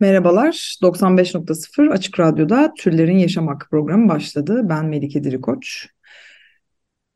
Merhabalar, 0.00 0.76
95.0 0.82 1.88
Açık 1.90 2.20
Radyo'da 2.20 2.72
Türlerin 2.78 3.18
Yaşam 3.18 3.46
Hakkı 3.48 3.68
programı 3.68 4.08
başladı. 4.08 4.60
Ben 4.68 4.86
Melike 4.86 5.24
Dirikoç. 5.24 5.86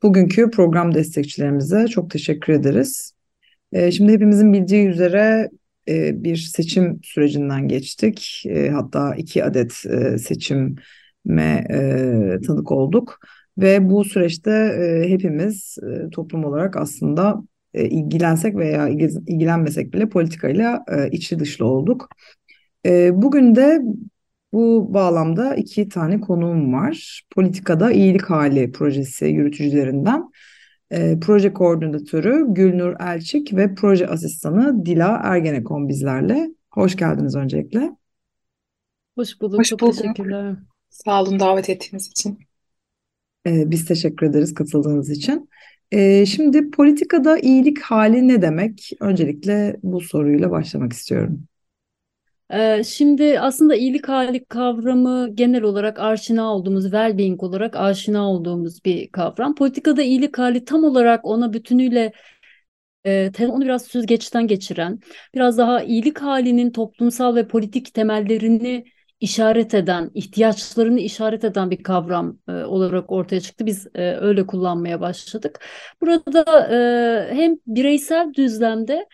Bugünkü 0.03 0.51
program 0.51 0.93
destekçilerimize 0.95 1.87
çok 1.87 2.11
teşekkür 2.11 2.53
ederiz. 2.53 3.13
Ee, 3.71 3.91
Şimdi 3.91 4.11
hepimizin 4.13 4.53
bildiği 4.53 4.87
üzere 4.87 5.49
e, 5.87 6.23
bir 6.23 6.37
seçim 6.37 6.99
sürecinden 7.03 7.67
geçtik. 7.67 8.43
E, 8.45 8.69
Hatta 8.69 9.15
iki 9.15 9.43
adet 9.43 9.85
e, 9.85 10.17
seçime 10.17 10.75
tanık 12.47 12.71
olduk. 12.71 13.19
Ve 13.57 13.89
bu 13.89 14.05
süreçte 14.05 14.51
hepimiz 15.07 15.77
toplum 16.11 16.45
olarak 16.45 16.77
aslında 16.77 17.43
ilgilensek 17.73 18.55
veya 18.55 18.89
ilgi- 18.89 19.23
ilgilenmesek 19.27 19.93
bile 19.93 20.09
politikayla 20.09 20.85
içli 21.11 21.39
dışlı 21.39 21.65
olduk. 21.65 22.09
Ee, 22.85 23.11
Bugün 23.21 23.55
de 23.55 23.81
bu 24.53 24.93
bağlamda 24.93 25.55
iki 25.55 25.89
tane 25.89 26.21
konuğum 26.21 26.73
var. 26.73 27.21
Politikada 27.35 27.91
İyilik 27.91 28.23
Hali 28.23 28.71
projesi 28.71 29.25
yürütücülerinden 29.25 30.29
e, 30.91 31.19
proje 31.19 31.53
koordinatörü 31.53 32.45
Gülnur 32.49 32.95
Elçik 32.99 33.53
ve 33.55 33.75
proje 33.75 34.07
asistanı 34.07 34.85
Dila 34.85 35.21
Ergenekon 35.23 35.89
bizlerle. 35.89 36.49
Hoş 36.71 36.95
geldiniz 36.95 37.35
öncelikle. 37.35 37.91
Hoş 39.17 39.41
bulduk. 39.41 39.59
Hoş 39.59 39.69
Çok 39.69 39.81
bulduk. 39.81 39.95
teşekkürler. 39.97 40.55
Sağ 40.89 41.21
olun 41.21 41.39
davet 41.39 41.69
ettiğiniz 41.69 42.07
için. 42.07 42.39
Ee, 43.47 43.71
Biz 43.71 43.85
teşekkür 43.85 44.27
ederiz 44.27 44.53
katıldığınız 44.53 45.09
için. 45.09 45.49
Ee, 45.91 46.25
Şimdi 46.25 46.71
politikada 46.71 47.39
iyilik 47.39 47.81
hali 47.81 48.27
ne 48.27 48.41
demek? 48.41 48.91
Öncelikle 48.99 49.77
bu 49.83 50.01
soruyla 50.01 50.51
başlamak 50.51 50.93
istiyorum. 50.93 51.43
Şimdi 52.85 53.39
aslında 53.39 53.75
iyilik 53.75 54.09
hali 54.09 54.45
kavramı 54.45 55.29
genel 55.35 55.63
olarak 55.63 55.99
aşina 55.99 56.53
olduğumuz, 56.55 56.85
well-being 56.85 57.37
olarak 57.45 57.75
aşina 57.75 58.29
olduğumuz 58.29 58.85
bir 58.85 59.11
kavram. 59.11 59.55
Politikada 59.55 60.01
iyilik 60.01 60.37
hali 60.37 60.65
tam 60.65 60.83
olarak 60.83 61.25
ona 61.25 61.53
bütünüyle 61.53 62.11
onu 63.39 63.61
biraz 63.61 63.85
süzgeçten 63.85 64.47
geçiren, 64.47 64.99
biraz 65.35 65.57
daha 65.57 65.83
iyilik 65.83 66.21
halinin 66.21 66.71
toplumsal 66.71 67.35
ve 67.35 67.47
politik 67.47 67.93
temellerini 67.93 68.85
işaret 69.19 69.73
eden, 69.73 70.11
ihtiyaçlarını 70.13 70.99
işaret 70.99 71.43
eden 71.43 71.71
bir 71.71 71.83
kavram 71.83 72.39
e, 72.47 72.51
olarak 72.51 73.11
ortaya 73.11 73.41
çıktı. 73.41 73.65
Biz 73.65 73.87
e, 73.95 74.15
öyle 74.15 74.47
kullanmaya 74.47 75.01
başladık. 75.01 75.59
Burada 76.01 76.67
e, 76.71 77.35
hem 77.35 77.55
bireysel 77.67 78.33
düzlemde 78.33 79.07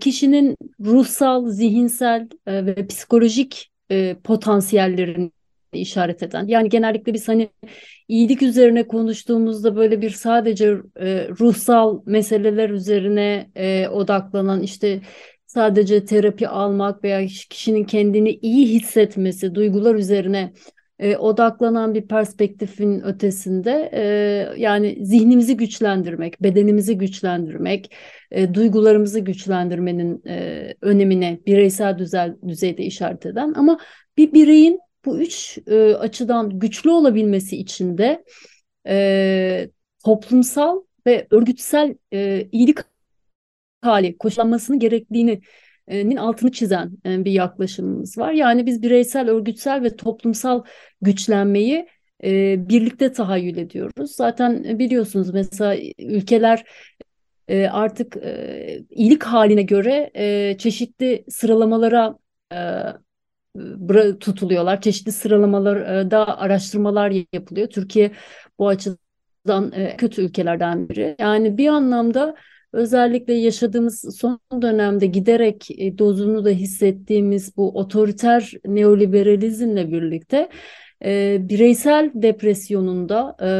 kişinin 0.00 0.56
ruhsal, 0.80 1.48
zihinsel 1.48 2.28
e, 2.46 2.66
ve 2.66 2.86
psikolojik 2.86 3.70
e, 3.90 4.16
potansiyellerini 4.24 5.30
işaret 5.72 6.22
eden. 6.22 6.46
Yani 6.46 6.68
genellikle 6.68 7.14
biz 7.14 7.28
hani 7.28 7.50
iyilik 8.08 8.42
üzerine 8.42 8.86
konuştuğumuzda 8.86 9.76
böyle 9.76 10.02
bir 10.02 10.10
sadece 10.10 10.76
e, 11.00 11.28
ruhsal 11.40 12.00
meseleler 12.06 12.70
üzerine 12.70 13.50
e, 13.54 13.88
odaklanan 13.88 14.62
işte 14.62 15.00
sadece 15.46 16.04
terapi 16.04 16.48
almak 16.48 17.04
veya 17.04 17.26
kişinin 17.50 17.84
kendini 17.84 18.30
iyi 18.42 18.66
hissetmesi, 18.68 19.54
duygular 19.54 19.94
üzerine 19.94 20.52
e, 21.00 21.16
odaklanan 21.16 21.94
bir 21.94 22.08
perspektifin 22.08 23.00
ötesinde 23.00 23.90
e, 23.92 24.02
yani 24.56 25.06
zihnimizi 25.06 25.56
güçlendirmek, 25.56 26.42
bedenimizi 26.42 26.98
güçlendirmek, 26.98 27.94
e, 28.30 28.54
duygularımızı 28.54 29.20
güçlendirmenin 29.20 30.22
e, 30.28 30.74
önemine 30.80 31.40
bireysel 31.46 31.98
düzel, 31.98 32.36
düzeyde 32.48 32.84
işaret 32.84 33.26
eden 33.26 33.52
ama 33.56 33.78
bir 34.16 34.32
bireyin 34.32 34.80
bu 35.04 35.18
üç 35.18 35.58
e, 35.66 35.94
açıdan 35.94 36.58
güçlü 36.58 36.90
olabilmesi 36.90 37.56
için 37.56 37.98
de 37.98 38.24
e, 38.86 39.70
toplumsal 40.04 40.82
ve 41.06 41.26
örgütsel 41.30 41.94
e, 42.12 42.48
iyilik 42.52 42.78
hali 43.82 44.18
koşullanmasını 44.18 44.78
gerektiğini 44.78 45.40
nin 45.94 46.16
altını 46.16 46.52
çizen 46.52 46.90
e, 47.06 47.24
bir 47.24 47.32
yaklaşımımız 47.32 48.18
var. 48.18 48.32
Yani 48.32 48.66
biz 48.66 48.82
bireysel, 48.82 49.30
örgütsel 49.30 49.82
ve 49.82 49.96
toplumsal 49.96 50.64
güçlenmeyi 51.02 51.88
e, 52.24 52.56
birlikte 52.68 53.12
tahayyül 53.12 53.56
ediyoruz. 53.56 54.10
Zaten 54.16 54.78
biliyorsunuz 54.78 55.30
mesela 55.34 55.76
ülkeler 55.98 56.64
e, 57.48 57.66
artık 57.66 58.16
e, 58.16 58.84
iyilik 58.90 59.22
haline 59.22 59.62
göre 59.62 60.10
e, 60.14 60.56
çeşitli 60.58 61.24
sıralamalara 61.28 62.18
e, 62.52 62.58
tutuluyorlar. 64.20 64.80
Çeşitli 64.80 65.12
sıralamalarda 65.12 66.38
araştırmalar 66.38 67.12
yapılıyor. 67.32 67.68
Türkiye 67.68 68.10
bu 68.58 68.68
açıdan 68.68 69.72
e, 69.72 69.96
kötü 69.96 70.22
ülkelerden 70.22 70.88
biri. 70.88 71.16
Yani 71.18 71.58
bir 71.58 71.68
anlamda 71.68 72.36
özellikle 72.72 73.34
yaşadığımız 73.34 74.16
son 74.18 74.40
dönemde 74.62 75.06
giderek 75.06 75.70
e, 75.70 75.98
dozunu 75.98 76.44
da 76.44 76.50
hissettiğimiz 76.50 77.56
bu 77.56 77.78
otoriter 77.78 78.52
neoliberalizmle 78.66 79.92
birlikte 79.92 80.48
e, 81.04 81.38
bireysel 81.48 82.10
depresyonunda, 82.14 83.36
e, 83.42 83.50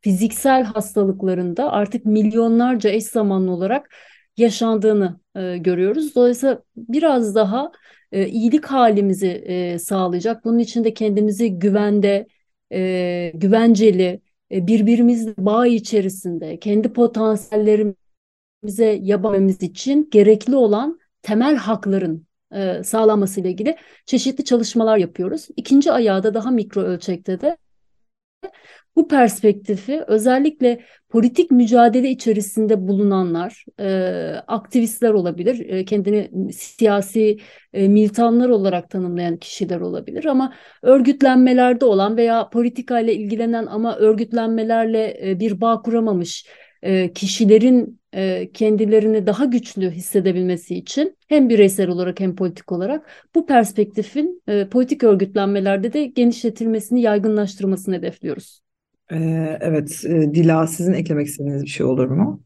fiziksel 0.00 0.64
hastalıklarında 0.64 1.72
artık 1.72 2.04
milyonlarca 2.06 2.90
eş 2.90 3.04
zamanlı 3.04 3.50
olarak 3.52 3.94
yaşandığını 4.36 5.20
e, 5.36 5.56
görüyoruz. 5.58 6.14
Dolayısıyla 6.14 6.62
biraz 6.76 7.34
daha 7.34 7.72
e, 8.12 8.28
iyilik 8.28 8.64
halimizi 8.64 9.26
e, 9.28 9.78
sağlayacak. 9.78 10.44
Bunun 10.44 10.58
için 10.58 10.84
de 10.84 10.94
kendimizi 10.94 11.58
güvende, 11.58 12.26
e, 12.72 13.32
güvenceli, 13.34 14.20
birbirimizle 14.50 15.34
bağ 15.38 15.66
içerisinde 15.66 16.58
kendi 16.60 16.92
potansiyellerimize 16.92 17.96
yapabilmemiz 19.02 19.62
için 19.62 20.08
gerekli 20.12 20.56
olan 20.56 21.00
temel 21.22 21.56
hakların 21.56 22.26
e, 22.52 22.82
sağlanması 22.84 23.40
ile 23.40 23.50
ilgili 23.50 23.76
çeşitli 24.06 24.44
çalışmalar 24.44 24.96
yapıyoruz. 24.96 25.48
İkinci 25.56 25.92
ayağı 25.92 26.22
da 26.22 26.34
daha 26.34 26.50
mikro 26.50 26.80
ölçekte 26.82 27.40
de 27.40 27.56
bu 28.96 29.08
perspektifi 29.08 30.02
özellikle 30.06 30.80
politik 31.08 31.50
mücadele 31.50 32.10
içerisinde 32.10 32.88
bulunanlar, 32.88 33.64
e, 33.80 33.86
aktivistler 34.46 35.10
olabilir, 35.10 35.68
e, 35.68 35.84
kendini 35.84 36.52
siyasi 36.52 37.38
e, 37.72 37.88
militanlar 37.88 38.48
olarak 38.48 38.90
tanımlayan 38.90 39.36
kişiler 39.36 39.80
olabilir 39.80 40.24
ama 40.24 40.54
örgütlenmelerde 40.82 41.84
olan 41.84 42.16
veya 42.16 42.48
politikayla 42.48 43.12
ilgilenen 43.12 43.66
ama 43.66 43.96
örgütlenmelerle 43.96 45.30
e, 45.30 45.40
bir 45.40 45.60
bağ 45.60 45.82
kuramamış 45.82 46.46
e, 46.84 47.12
kişilerin 47.12 48.00
e, 48.14 48.50
kendilerini 48.52 49.26
daha 49.26 49.44
güçlü 49.44 49.90
hissedebilmesi 49.90 50.74
için 50.74 51.16
hem 51.28 51.48
bireysel 51.48 51.88
olarak 51.88 52.20
hem 52.20 52.36
politik 52.36 52.72
olarak 52.72 53.06
bu 53.34 53.46
perspektifin 53.46 54.42
e, 54.48 54.68
politik 54.68 55.04
örgütlenmelerde 55.04 55.92
de 55.92 56.04
genişletilmesini, 56.04 57.00
yaygınlaştırmasını 57.02 57.94
hedefliyoruz. 57.94 58.60
Ee, 59.12 59.58
Evet, 59.60 60.02
Dila 60.04 60.66
sizin 60.66 60.92
eklemek 60.92 61.26
istediğiniz 61.26 61.62
bir 61.62 61.68
şey 61.68 61.86
olur 61.86 62.08
mu? 62.08 62.42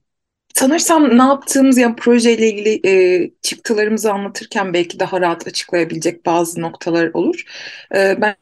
Sanırsam 0.54 1.18
ne 1.18 1.22
yaptığımız 1.22 1.78
yani 1.78 1.96
projeyle 1.96 2.52
ilgili 2.52 2.88
e, 2.88 3.30
çıktılarımızı 3.42 4.12
anlatırken 4.12 4.72
belki 4.72 5.00
daha 5.00 5.20
rahat 5.20 5.46
açıklayabilecek 5.46 6.26
bazı 6.26 6.60
noktalar 6.60 7.10
olur. 7.14 7.44
E, 7.94 8.16
ben 8.20 8.34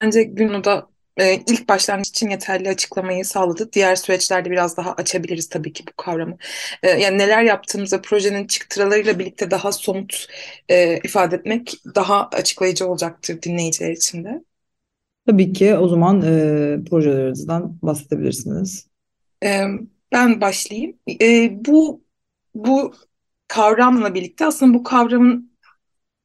bence 0.00 0.22
Gülnur 0.22 0.64
da 0.64 0.88
e, 1.18 1.34
ilk 1.34 1.68
başlangıç 1.68 2.08
için 2.08 2.30
yeterli 2.30 2.68
açıklamayı 2.68 3.24
sağladı. 3.24 3.72
Diğer 3.72 3.96
süreçlerde 3.96 4.50
biraz 4.50 4.76
daha 4.76 4.92
açabiliriz 4.92 5.48
tabii 5.48 5.72
ki 5.72 5.84
bu 5.86 6.02
kavramı. 6.02 6.36
E, 6.82 6.88
yani 6.88 7.18
neler 7.18 7.42
yaptığımızda 7.42 8.02
projenin 8.02 8.46
çıktılarıyla 8.46 9.18
birlikte 9.18 9.50
daha 9.50 9.72
somut 9.72 10.26
e, 10.68 10.98
ifade 10.98 11.36
etmek 11.36 11.74
daha 11.94 12.28
açıklayıcı 12.28 12.88
olacaktır 12.88 13.42
dinleyiciler 13.42 13.90
için 13.90 14.24
de. 14.24 14.44
Tabii 15.26 15.52
ki 15.52 15.74
o 15.74 15.88
zaman 15.88 16.22
e, 16.22 16.84
projelerinizden 16.90 17.78
bahsedebilirsiniz. 17.82 18.88
Ee, 19.44 19.64
ben 20.12 20.40
başlayayım. 20.40 20.96
Ee, 21.22 21.64
bu 21.64 22.04
bu 22.54 22.94
kavramla 23.48 24.14
birlikte 24.14 24.46
aslında 24.46 24.74
bu 24.74 24.82
kavramın 24.82 25.52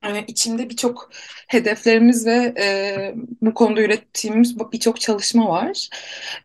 Yani 0.03 0.25
birçok 0.69 1.11
hedeflerimiz 1.47 2.25
ve 2.25 2.53
e, 2.59 3.15
bu 3.41 3.53
konuda 3.53 3.81
ürettiğimiz 3.81 4.59
birçok 4.59 5.01
çalışma 5.01 5.49
var. 5.49 5.89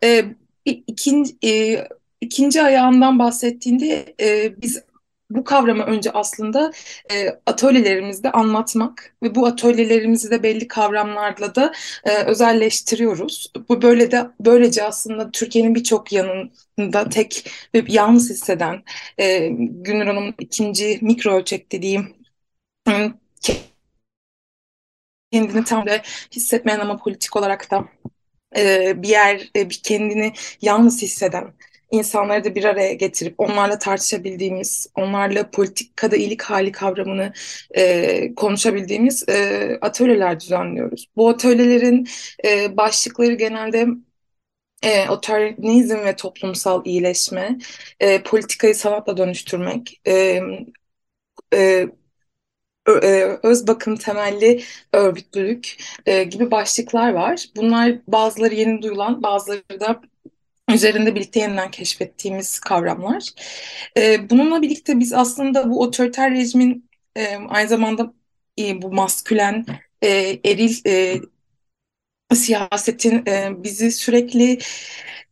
E, 0.05 0.25
ikinci, 0.66 1.37
e, 1.44 1.84
ikinci 2.20 2.62
ayağından 2.62 3.19
bahsettiğinde 3.19 4.14
e, 4.20 4.62
biz 4.62 4.82
bu 5.31 5.44
kavramı 5.44 5.82
önce 5.84 6.10
aslında 6.12 6.72
e, 7.12 7.28
atölyelerimizde 7.46 8.32
anlatmak 8.32 9.14
ve 9.22 9.34
bu 9.34 9.46
atölyelerimizi 9.46 10.31
de 10.31 10.43
belli 10.43 10.69
kavramlarla 10.69 11.54
da 11.54 11.72
e, 12.04 12.25
özelleştiriyoruz. 12.25 13.52
Bu 13.69 13.82
böyle 13.82 14.11
de 14.11 14.26
böylece 14.40 14.84
aslında 14.84 15.31
Türkiye'nin 15.31 15.75
birçok 15.75 16.12
yanında 16.12 17.08
tek 17.11 17.50
ve 17.75 17.84
yalnız 17.88 18.31
hisseden 18.31 18.82
e, 19.19 19.49
Günür 19.58 20.06
Hanım'ın 20.06 20.34
ikinci 20.38 20.99
mikro 21.02 21.32
ölçek 21.32 21.72
dediğim 21.72 22.14
kendini 25.32 25.64
tam 25.64 25.87
da 25.87 26.02
hissetmeyen 26.32 26.81
ama 26.81 26.96
politik 26.96 27.37
olarak 27.37 27.70
da 27.70 27.88
e, 28.56 28.93
bir 29.02 29.08
yer, 29.08 29.50
e, 29.56 29.70
bir 29.70 29.81
kendini 29.85 30.32
yalnız 30.62 31.02
hisseden 31.02 31.55
insanları 31.90 32.44
da 32.44 32.55
bir 32.55 32.64
araya 32.64 32.93
getirip 32.93 33.35
onlarla 33.38 33.79
tartışabildiğimiz, 33.79 34.87
onlarla 34.94 35.50
politikada 35.50 36.17
iyilik 36.17 36.43
hali 36.43 36.73
kavramını 36.73 37.32
e, 37.76 38.35
konuşabildiğimiz 38.35 39.29
e, 39.29 39.79
atölyeler 39.81 40.40
düzenliyoruz. 40.40 41.06
Bu 41.17 41.29
atölyelerin 41.29 42.08
e, 42.44 42.76
başlıkları 42.76 43.35
genelde 43.35 43.87
e, 44.82 45.08
otoriterizm 45.08 46.05
ve 46.05 46.17
toplumsal 46.17 46.87
iyileşme, 46.87 47.58
e, 48.00 48.23
politikayı 48.23 48.75
sanatla 48.75 49.17
dönüştürmek, 49.17 50.00
e, 50.06 50.40
e, 51.55 51.88
öz 53.43 53.67
bakım 53.67 53.96
temelli 53.96 54.62
örgütlülük 54.93 55.76
e, 56.06 56.25
gibi 56.25 56.50
başlıklar 56.50 57.12
var. 57.12 57.44
Bunlar 57.56 57.93
bazıları 58.08 58.55
yeni 58.55 58.82
duyulan, 58.82 59.23
bazıları 59.23 59.81
da 59.81 60.00
üzerinde 60.75 61.14
birlikte 61.14 61.40
yeniden 61.40 61.70
keşfettiğimiz 61.70 62.61
kavramlar. 62.61 63.29
E, 63.96 64.31
bununla 64.31 64.62
birlikte 64.62 65.00
biz 65.00 65.12
aslında 65.12 65.70
bu 65.70 65.82
otoriter 65.82 66.31
rejimin 66.31 66.88
aynı 67.49 67.69
zamanda 67.69 68.12
bu 68.75 68.93
maskülen, 68.93 69.67
eril 70.44 70.75
siyasetin 72.34 73.25
bizi 73.64 73.92
sürekli 73.92 74.58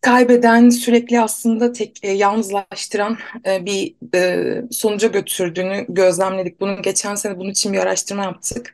kaybeden, 0.01 0.71
sürekli 0.71 1.21
aslında 1.21 1.73
tek 1.73 2.05
e, 2.05 2.13
yalnızlaştıran 2.13 3.19
e, 3.47 3.67
bir 3.67 3.95
e, 4.15 4.63
sonuca 4.71 5.09
götürdüğünü 5.09 5.87
gözlemledik. 5.89 6.61
Bunu 6.61 6.83
geçen 6.83 7.15
sene 7.15 7.39
bunun 7.39 7.51
için 7.51 7.73
bir 7.73 7.79
araştırma 7.79 8.25
yaptık. 8.25 8.73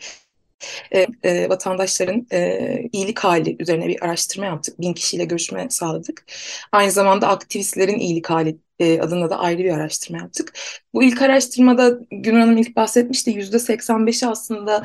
E, 0.94 1.06
e, 1.22 1.48
vatandaşların 1.48 2.26
e, 2.32 2.88
iyilik 2.92 3.18
hali 3.18 3.56
üzerine 3.60 3.88
bir 3.88 4.04
araştırma 4.04 4.46
yaptık. 4.46 4.80
Bin 4.80 4.92
kişiyle 4.92 5.24
görüşme 5.24 5.66
sağladık. 5.70 6.24
Aynı 6.72 6.90
zamanda 6.90 7.28
aktivistlerin 7.28 7.98
iyilik 7.98 8.30
hali 8.30 8.56
e, 8.82 9.00
adına 9.00 9.30
da 9.30 9.38
ayrı 9.38 9.58
bir 9.58 9.70
araştırma 9.70 10.18
yaptık. 10.18 10.52
Bu 10.94 11.02
ilk 11.02 11.22
araştırmada 11.22 11.98
Günür 12.10 12.40
Hanım 12.40 12.56
ilk 12.56 12.76
bahsetmişti 12.76 13.30
yüzde 13.30 13.56
85'i 13.56 14.28
aslında 14.28 14.82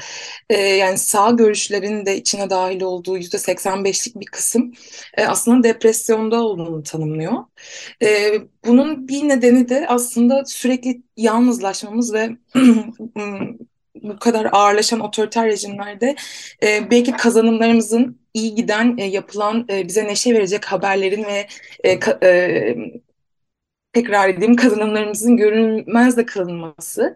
e, 0.49 0.57
yani 0.57 0.97
sağ 0.97 1.31
görüşlerin 1.31 2.05
de 2.05 2.17
içine 2.17 2.49
dahil 2.49 2.81
olduğu 2.81 3.17
yüzde 3.17 3.37
85'lik 3.37 4.19
bir 4.19 4.25
kısım 4.25 4.73
e, 5.17 5.25
aslında 5.25 5.63
depresyonda 5.63 6.43
olduğunu 6.43 6.83
tanımlıyor. 6.83 7.33
E, 8.03 8.33
bunun 8.65 9.07
bir 9.07 9.27
nedeni 9.27 9.69
de 9.69 9.85
aslında 9.87 10.45
sürekli 10.45 11.01
yalnızlaşmamız 11.17 12.13
ve 12.13 12.29
bu 14.03 14.19
kadar 14.19 14.49
ağırlaşan 14.51 14.99
otoriter 14.99 15.45
rejimlerde 15.45 16.15
e, 16.63 16.91
belki 16.91 17.11
kazanımlarımızın 17.11 18.19
iyi 18.33 18.55
giden 18.55 18.97
e, 18.97 19.05
yapılan 19.05 19.65
e, 19.69 19.87
bize 19.87 20.05
neşe 20.05 20.33
verecek 20.33 20.65
haberlerin 20.65 21.23
ve 21.23 21.47
e, 21.83 21.99
ka, 21.99 22.19
e, 22.23 22.75
tekrar 23.97 24.29
edeyim 24.29 24.55
kazanımlarımızın 24.55 25.37
görünmez 25.37 26.17
de 26.17 26.25
kılınması. 26.25 27.15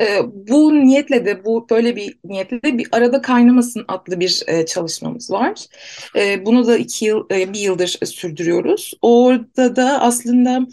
E, 0.00 0.20
bu 0.48 0.74
niyetle 0.74 1.26
de 1.26 1.44
bu 1.44 1.66
böyle 1.70 1.96
bir 1.96 2.18
niyetle 2.24 2.62
de 2.62 2.78
bir 2.78 2.88
arada 2.92 3.22
kaynamasın 3.22 3.84
adlı 3.88 4.20
bir 4.20 4.42
e, 4.46 4.66
çalışmamız 4.66 5.30
var. 5.30 5.66
E, 6.16 6.46
bunu 6.46 6.66
da 6.66 6.76
iki 6.76 7.04
yıl 7.04 7.26
e, 7.30 7.52
bir 7.52 7.58
yıldır 7.58 7.88
sürdürüyoruz. 8.04 8.94
Orada 9.02 9.76
da 9.76 10.00
aslında 10.00 10.66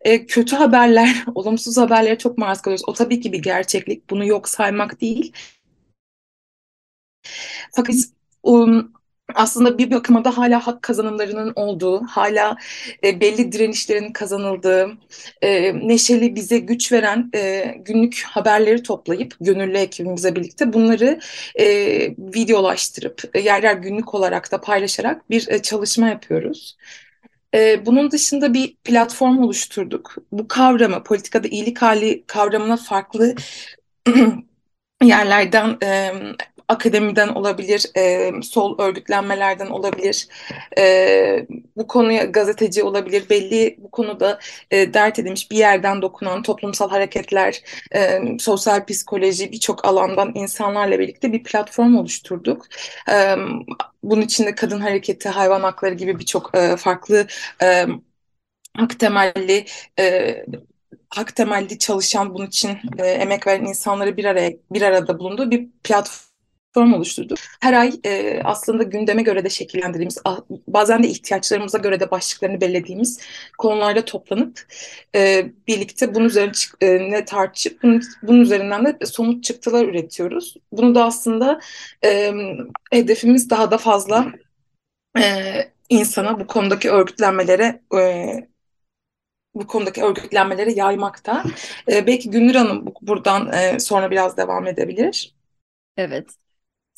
e, 0.00 0.26
kötü 0.26 0.56
haberler, 0.56 1.24
olumsuz 1.34 1.76
haberlere 1.76 2.18
çok 2.18 2.38
maruz 2.38 2.60
kalıyoruz. 2.62 2.84
O 2.88 2.92
tabii 2.92 3.20
ki 3.20 3.32
bir 3.32 3.42
gerçeklik. 3.42 4.10
Bunu 4.10 4.26
yok 4.26 4.48
saymak 4.48 5.00
değil. 5.00 5.32
Fakat 7.72 7.94
um, 8.42 8.92
aslında 9.34 9.78
bir 9.78 9.90
bakıma 9.90 10.24
da 10.24 10.38
hala 10.38 10.66
hak 10.66 10.82
kazanımlarının 10.82 11.52
olduğu, 11.56 12.02
hala 12.06 12.56
e, 13.04 13.20
belli 13.20 13.52
direnişlerin 13.52 14.12
kazanıldığı, 14.12 14.90
e, 15.42 15.74
neşeli 15.88 16.34
bize 16.34 16.58
güç 16.58 16.92
veren 16.92 17.30
e, 17.34 17.74
günlük 17.78 18.22
haberleri 18.26 18.82
toplayıp 18.82 19.34
gönüllü 19.40 19.78
ekibimizle 19.78 20.36
birlikte 20.36 20.72
bunları 20.72 21.20
e, 21.54 21.66
videolaştırıp 22.18 23.22
e, 23.34 23.40
yer 23.40 23.62
yer 23.62 23.74
günlük 23.74 24.14
olarak 24.14 24.52
da 24.52 24.60
paylaşarak 24.60 25.30
bir 25.30 25.48
e, 25.48 25.62
çalışma 25.62 26.08
yapıyoruz. 26.08 26.76
E, 27.54 27.86
bunun 27.86 28.10
dışında 28.10 28.54
bir 28.54 28.76
platform 28.84 29.38
oluşturduk. 29.38 30.16
Bu 30.32 30.48
kavramı, 30.48 31.02
politikada 31.02 31.48
iyilik 31.48 31.82
hali 31.82 32.24
kavramına 32.26 32.76
farklı 32.76 33.34
yerlerden 35.02 35.78
e, 35.82 36.12
akademiden 36.70 37.28
olabilir, 37.28 37.86
e, 37.96 38.32
sol 38.42 38.78
örgütlenmelerden 38.78 39.66
olabilir, 39.66 40.28
e, 40.78 41.46
bu 41.76 41.86
konuya 41.86 42.24
gazeteci 42.24 42.82
olabilir, 42.82 43.30
belli 43.30 43.76
bu 43.78 43.90
konuda 43.90 44.38
e, 44.70 44.94
dert 44.94 45.18
edilmiş 45.18 45.50
bir 45.50 45.56
yerden 45.56 46.02
dokunan 46.02 46.42
toplumsal 46.42 46.90
hareketler, 46.90 47.62
e, 47.94 48.20
sosyal 48.38 48.86
psikoloji 48.86 49.52
birçok 49.52 49.84
alandan 49.84 50.32
insanlarla 50.34 50.98
birlikte 50.98 51.32
bir 51.32 51.44
platform 51.44 51.96
oluşturduk. 51.96 52.66
E, 53.10 53.36
bunun 54.02 54.22
içinde 54.22 54.54
kadın 54.54 54.80
hareketi, 54.80 55.28
hayvan 55.28 55.60
hakları 55.62 55.94
gibi 55.94 56.18
birçok 56.18 56.56
e, 56.56 56.76
farklı 56.76 57.26
e, 57.62 57.86
hak 58.76 59.00
temelli 59.00 59.64
e, 59.98 60.36
hak 61.08 61.36
temelli 61.36 61.78
çalışan 61.78 62.34
bunun 62.34 62.46
için 62.46 62.78
e, 62.98 63.06
emek 63.06 63.46
veren 63.46 63.64
insanları 63.64 64.16
bir 64.16 64.24
araya 64.24 64.52
bir 64.70 64.82
arada 64.82 65.18
bulunduğu 65.18 65.50
bir 65.50 65.68
platform 65.84 66.29
platform 66.72 66.92
oluşturduk. 66.92 67.38
Her 67.60 67.72
ay 67.72 67.92
e, 68.04 68.42
aslında 68.44 68.82
gündeme 68.82 69.22
göre 69.22 69.44
de 69.44 69.50
şekillendirdiğimiz, 69.50 70.18
bazen 70.68 71.02
de 71.02 71.08
ihtiyaçlarımıza 71.08 71.78
göre 71.78 72.00
de 72.00 72.10
başlıklarını 72.10 72.60
belirlediğimiz 72.60 73.20
konularda 73.58 74.04
toplanıp 74.04 74.66
e, 75.14 75.46
birlikte 75.66 76.14
bunun 76.14 76.24
üzerine 76.24 77.16
e, 77.16 77.24
tartışıp 77.24 77.82
bunun, 77.82 78.02
bunun 78.22 78.40
üzerinden 78.40 78.84
de 78.84 79.06
somut 79.06 79.44
çıktılar 79.44 79.84
üretiyoruz. 79.84 80.56
Bunu 80.72 80.94
da 80.94 81.04
aslında 81.04 81.60
e, 82.04 82.32
hedefimiz 82.92 83.50
daha 83.50 83.70
da 83.70 83.78
fazla 83.78 84.32
e, 85.18 85.22
insana 85.88 86.40
bu 86.40 86.46
konudaki 86.46 86.90
örgütlenmelere 86.90 87.80
e, 87.98 88.26
bu 89.54 89.66
konudaki 89.66 90.02
örgütlenmelere 90.02 90.72
yaymakta. 90.72 91.44
E, 91.92 92.06
belki 92.06 92.30
Gündür 92.30 92.54
Hanım 92.54 92.84
buradan 93.02 93.52
e, 93.52 93.78
sonra 93.78 94.10
biraz 94.10 94.36
devam 94.36 94.66
edebilir. 94.66 95.34
Evet. 95.96 96.30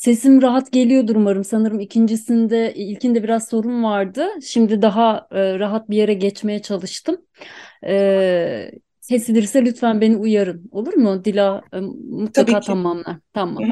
Sesim 0.03 0.43
rahat 0.43 0.73
geliyordur 0.73 1.17
umarım. 1.17 1.45
Sanırım 1.45 1.81
ikincisinde, 1.81 2.75
ilkinde 2.75 3.23
biraz 3.23 3.49
sorun 3.49 3.85
vardı. 3.85 4.29
Şimdi 4.45 4.83
daha 4.83 5.29
e, 5.31 5.59
rahat 5.59 5.91
bir 5.91 5.97
yere 5.97 6.15
geçmeye 6.15 6.63
çalıştım. 6.63 7.17
E, 7.87 8.71
kesilirse 9.09 9.65
lütfen 9.65 10.01
beni 10.01 10.17
uyarın. 10.17 10.69
Olur 10.71 10.95
mu? 10.95 11.25
Dila 11.25 11.63
e, 11.73 11.81
mutlaka 11.81 12.61
tamamlar. 12.61 13.17
Tamam. 13.33 13.65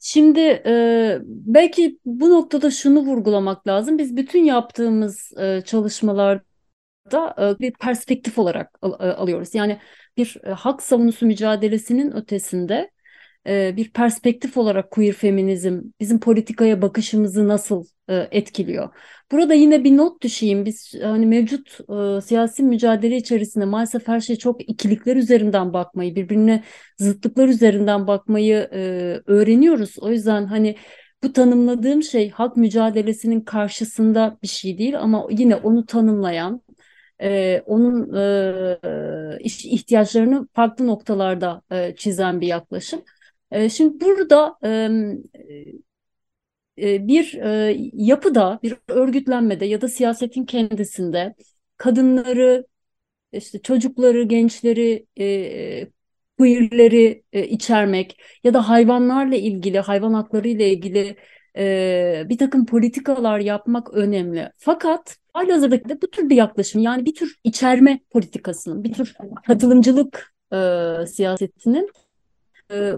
Şimdi 0.00 0.40
e, 0.66 1.18
belki 1.26 1.98
bu 2.04 2.30
noktada 2.30 2.70
şunu 2.70 3.00
vurgulamak 3.00 3.66
lazım. 3.66 3.98
Biz 3.98 4.16
bütün 4.16 4.44
yaptığımız 4.44 5.32
e, 5.38 5.60
çalışmalarda 5.60 7.34
e, 7.38 7.58
bir 7.58 7.72
perspektif 7.72 8.38
olarak 8.38 8.78
al, 8.82 8.92
e, 8.92 9.12
alıyoruz. 9.12 9.54
Yani 9.54 9.78
bir 10.16 10.36
e, 10.44 10.50
hak 10.50 10.82
savunusu 10.82 11.26
mücadelesinin 11.26 12.16
ötesinde 12.16 12.90
bir 13.46 13.90
perspektif 13.90 14.56
olarak 14.56 14.90
queer 14.90 15.12
feminizm 15.12 15.82
bizim 16.00 16.20
politikaya 16.20 16.82
bakışımızı 16.82 17.48
nasıl 17.48 17.84
e, 18.08 18.28
etkiliyor? 18.30 18.88
Burada 19.32 19.54
yine 19.54 19.84
bir 19.84 19.96
not 19.96 20.22
düşeyim. 20.22 20.64
Biz 20.64 20.94
hani 21.02 21.26
mevcut 21.26 21.78
e, 21.90 22.20
siyasi 22.20 22.62
mücadele 22.62 23.16
içerisinde 23.16 23.64
maalesef 23.64 24.08
her 24.08 24.20
şey 24.20 24.36
çok 24.36 24.70
ikilikler 24.70 25.16
üzerinden 25.16 25.72
bakmayı, 25.72 26.16
birbirine 26.16 26.64
zıtlıklar 26.98 27.48
üzerinden 27.48 28.06
bakmayı 28.06 28.68
öğreniyoruz. 29.26 29.98
O 30.00 30.10
yüzden 30.10 30.46
hani 30.46 30.76
bu 31.22 31.32
tanımladığım 31.32 32.02
şey 32.02 32.30
hak 32.30 32.56
mücadelesinin 32.56 33.40
karşısında 33.40 34.38
bir 34.42 34.48
şey 34.48 34.78
değil 34.78 34.98
ama 35.00 35.26
yine 35.30 35.56
onu 35.56 35.86
tanımlayan, 35.86 36.62
e, 37.22 37.62
onun 37.66 38.14
e, 38.14 39.38
ihtiyaçlarını 39.44 40.48
farklı 40.52 40.86
noktalarda 40.86 41.62
e, 41.70 41.96
çizen 41.96 42.40
bir 42.40 42.46
yaklaşım. 42.46 43.02
E, 43.50 43.68
şimdi 43.68 44.00
burada 44.00 44.56
e, 44.64 44.88
e, 46.78 47.08
bir 47.08 47.34
e, 47.34 47.76
yapıda, 47.92 48.60
bir 48.62 48.76
örgütlenmede 48.88 49.64
ya 49.64 49.80
da 49.80 49.88
siyasetin 49.88 50.44
kendisinde 50.44 51.34
kadınları, 51.76 52.66
işte 53.32 53.62
çocukları, 53.62 54.22
gençleri, 54.22 55.06
e, 55.18 55.88
içermek 57.48 58.20
ya 58.44 58.54
da 58.54 58.68
hayvanlarla 58.68 59.36
ilgili, 59.36 59.80
hayvan 59.80 60.14
hakları 60.14 60.48
ile 60.48 60.70
ilgili 60.70 61.16
bir 62.28 62.38
takım 62.38 62.66
politikalar 62.66 63.38
yapmak 63.38 63.94
önemli. 63.94 64.52
Fakat 64.58 65.18
halihazırdaki 65.32 65.88
de 65.88 66.02
bu 66.02 66.10
tür 66.10 66.30
bir 66.30 66.36
yaklaşım 66.36 66.82
yani 66.82 67.06
bir 67.06 67.14
tür 67.14 67.36
içerme 67.44 68.00
politikasının, 68.10 68.84
bir 68.84 68.92
tür 68.92 69.14
katılımcılık 69.46 70.34
siyasetinin 71.06 71.90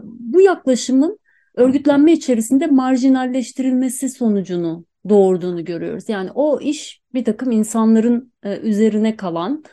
bu 0.05 0.41
yaklaşımın 0.41 1.19
örgütlenme 1.55 2.13
içerisinde 2.13 2.67
marjinalleştirilmesi 2.67 4.09
sonucunu 4.09 4.85
doğurduğunu 5.09 5.65
görüyoruz. 5.65 6.09
Yani 6.09 6.31
o 6.35 6.61
iş 6.61 7.01
bir 7.15 7.25
takım 7.25 7.51
insanların 7.51 8.33
e, 8.43 8.59
üzerine 8.59 9.17
kalan 9.17 9.65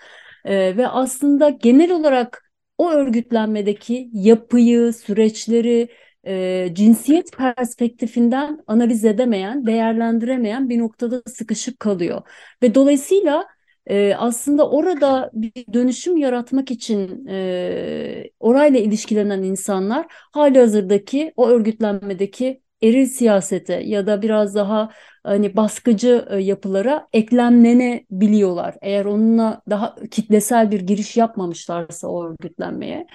e, 0.46 0.78
ve 0.78 0.88
aslında 0.88 1.50
genel 1.50 1.92
olarak 1.92 2.52
o 2.78 2.92
örgütlenmedeki 2.92 4.10
yapıyı, 4.14 4.94
süreçleri, 4.94 5.90
e, 6.28 6.70
cinsiyet 6.74 7.38
perspektifinden 7.38 8.64
analiz 8.68 9.06
edemeyen, 9.06 9.66
değerlendiremeyen 9.66 10.70
bir 10.70 10.80
noktada 10.80 11.22
sıkışıp 11.28 11.80
kalıyor. 11.80 12.22
Ve 12.64 12.76
dolayısıyla 12.76 13.46
e, 13.88 14.16
aslında 14.16 14.70
orada 14.70 15.32
bir 15.34 15.52
dönüşüm 15.74 16.18
yaratmak 16.18 16.72
için 16.72 17.28
e, 17.28 18.30
orayla 18.40 18.80
ilişkilenen 18.80 19.44
insanlar 19.44 20.06
hali 20.10 20.60
hazırdaki 20.60 21.34
o 21.38 21.48
örgütlenmedeki 21.48 22.62
eril 22.84 23.06
siyasete 23.06 23.74
ya 23.74 24.08
da 24.08 24.22
biraz 24.22 24.56
daha 24.56 24.90
hani 25.24 25.56
baskıcı 25.56 26.26
e, 26.30 26.38
yapılara 26.38 27.08
eklemlenebiliyorlar. 27.14 28.76
Eğer 28.82 29.06
onunla 29.06 29.62
daha 29.70 29.96
kitlesel 30.12 30.72
bir 30.72 30.80
giriş 30.82 31.18
yapmamışlarsa 31.18 32.08
o 32.08 32.26
örgütlenmeye. 32.26 33.08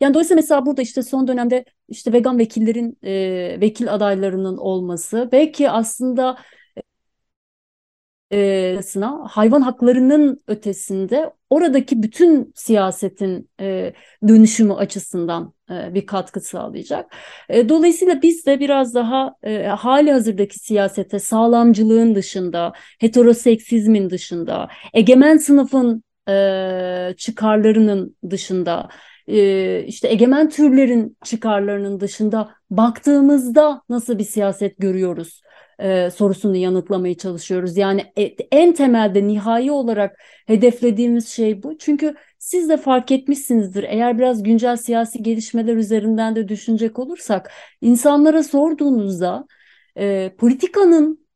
Yani 0.00 0.14
dolayısıyla 0.14 0.36
mesela 0.40 0.66
burada 0.66 0.82
işte 0.82 1.02
son 1.02 1.28
dönemde 1.28 1.64
işte 1.88 2.12
vegan 2.12 2.38
vekillerin 2.38 2.98
e, 3.02 3.12
vekil 3.60 3.94
adaylarının 3.94 4.56
olması 4.56 5.28
belki 5.32 5.70
aslında 5.70 6.38
e, 8.32 8.80
hayvan 9.24 9.60
haklarının 9.60 10.42
ötesinde 10.46 11.30
oradaki 11.50 12.02
bütün 12.02 12.52
siyasetin 12.54 13.50
e, 13.60 13.92
dönüşümü 14.28 14.72
açısından 14.72 15.52
e, 15.70 15.94
bir 15.94 16.06
katkı 16.06 16.40
sağlayacak. 16.40 17.16
E, 17.48 17.68
dolayısıyla 17.68 18.22
biz 18.22 18.46
de 18.46 18.60
biraz 18.60 18.94
daha 18.94 19.34
e, 19.42 19.66
hali 19.66 20.12
hazırdaki 20.12 20.58
siyasete 20.58 21.18
sağlamcılığın 21.18 22.14
dışında, 22.14 22.72
heteroseksizmin 23.00 24.10
dışında, 24.10 24.68
egemen 24.94 25.36
sınıfın 25.36 26.02
e, 26.28 27.14
çıkarlarının 27.16 28.16
dışında, 28.30 28.88
e, 29.28 29.84
işte 29.86 30.08
egemen 30.08 30.48
türlerin 30.48 31.16
çıkarlarının 31.24 32.00
dışında 32.00 32.50
baktığımızda 32.70 33.82
nasıl 33.88 34.18
bir 34.18 34.24
siyaset 34.24 34.78
görüyoruz? 34.78 35.42
E, 35.78 36.10
sorusunu 36.10 36.56
yanıtlamaya 36.56 37.14
çalışıyoruz. 37.16 37.76
Yani 37.76 38.04
e, 38.18 38.22
en 38.52 38.72
temelde 38.74 39.26
nihai 39.26 39.70
olarak 39.70 40.18
hedeflediğimiz 40.46 41.28
şey 41.28 41.62
bu. 41.62 41.78
Çünkü 41.78 42.14
siz 42.38 42.68
de 42.68 42.76
fark 42.76 43.10
etmişsinizdir. 43.12 43.82
Eğer 43.82 44.18
biraz 44.18 44.42
güncel 44.42 44.76
siyasi 44.76 45.22
gelişmeler 45.22 45.76
üzerinden 45.76 46.36
de 46.36 46.48
düşünecek 46.48 46.98
olursak, 46.98 47.52
insanlara 47.80 48.42
sorduğunuzda 48.42 49.46
e, 49.96 50.34
politikanın 50.38 51.26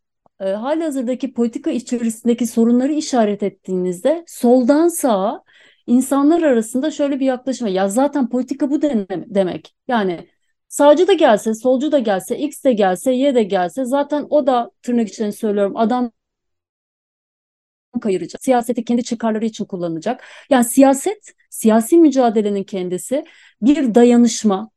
e, 0.40 0.44
halihazırdaki 0.44 1.32
politika 1.32 1.70
içerisindeki 1.70 2.46
sorunları 2.46 2.92
işaret 2.92 3.42
ettiğinizde 3.42 4.24
soldan 4.26 4.88
sağa 4.88 5.42
insanlar 5.86 6.42
arasında 6.42 6.90
şöyle 6.90 7.20
bir 7.20 7.26
yaklaşım. 7.26 7.68
Ya 7.68 7.88
zaten 7.88 8.28
politika 8.28 8.70
bu 8.70 8.82
demek. 8.82 9.74
Yani 9.88 10.28
Sağcı 10.72 11.06
da 11.08 11.12
gelse, 11.12 11.54
solcu 11.54 11.92
da 11.92 11.98
gelse, 11.98 12.38
X 12.38 12.64
de 12.64 12.72
gelse, 12.72 13.12
Y 13.12 13.34
de 13.34 13.42
gelse 13.42 13.84
zaten 13.84 14.26
o 14.30 14.46
da 14.46 14.70
tırnak 14.82 15.08
içinde 15.08 15.32
söylüyorum 15.32 15.76
adam 15.76 16.12
kayıracak. 18.00 18.44
Siyaseti 18.44 18.84
kendi 18.84 19.04
çıkarları 19.04 19.44
için 19.44 19.64
kullanacak. 19.64 20.24
Yani 20.50 20.64
siyaset, 20.64 21.32
siyasi 21.50 21.98
mücadelenin 21.98 22.64
kendisi 22.64 23.24
bir 23.62 23.94
dayanışma, 23.94 24.70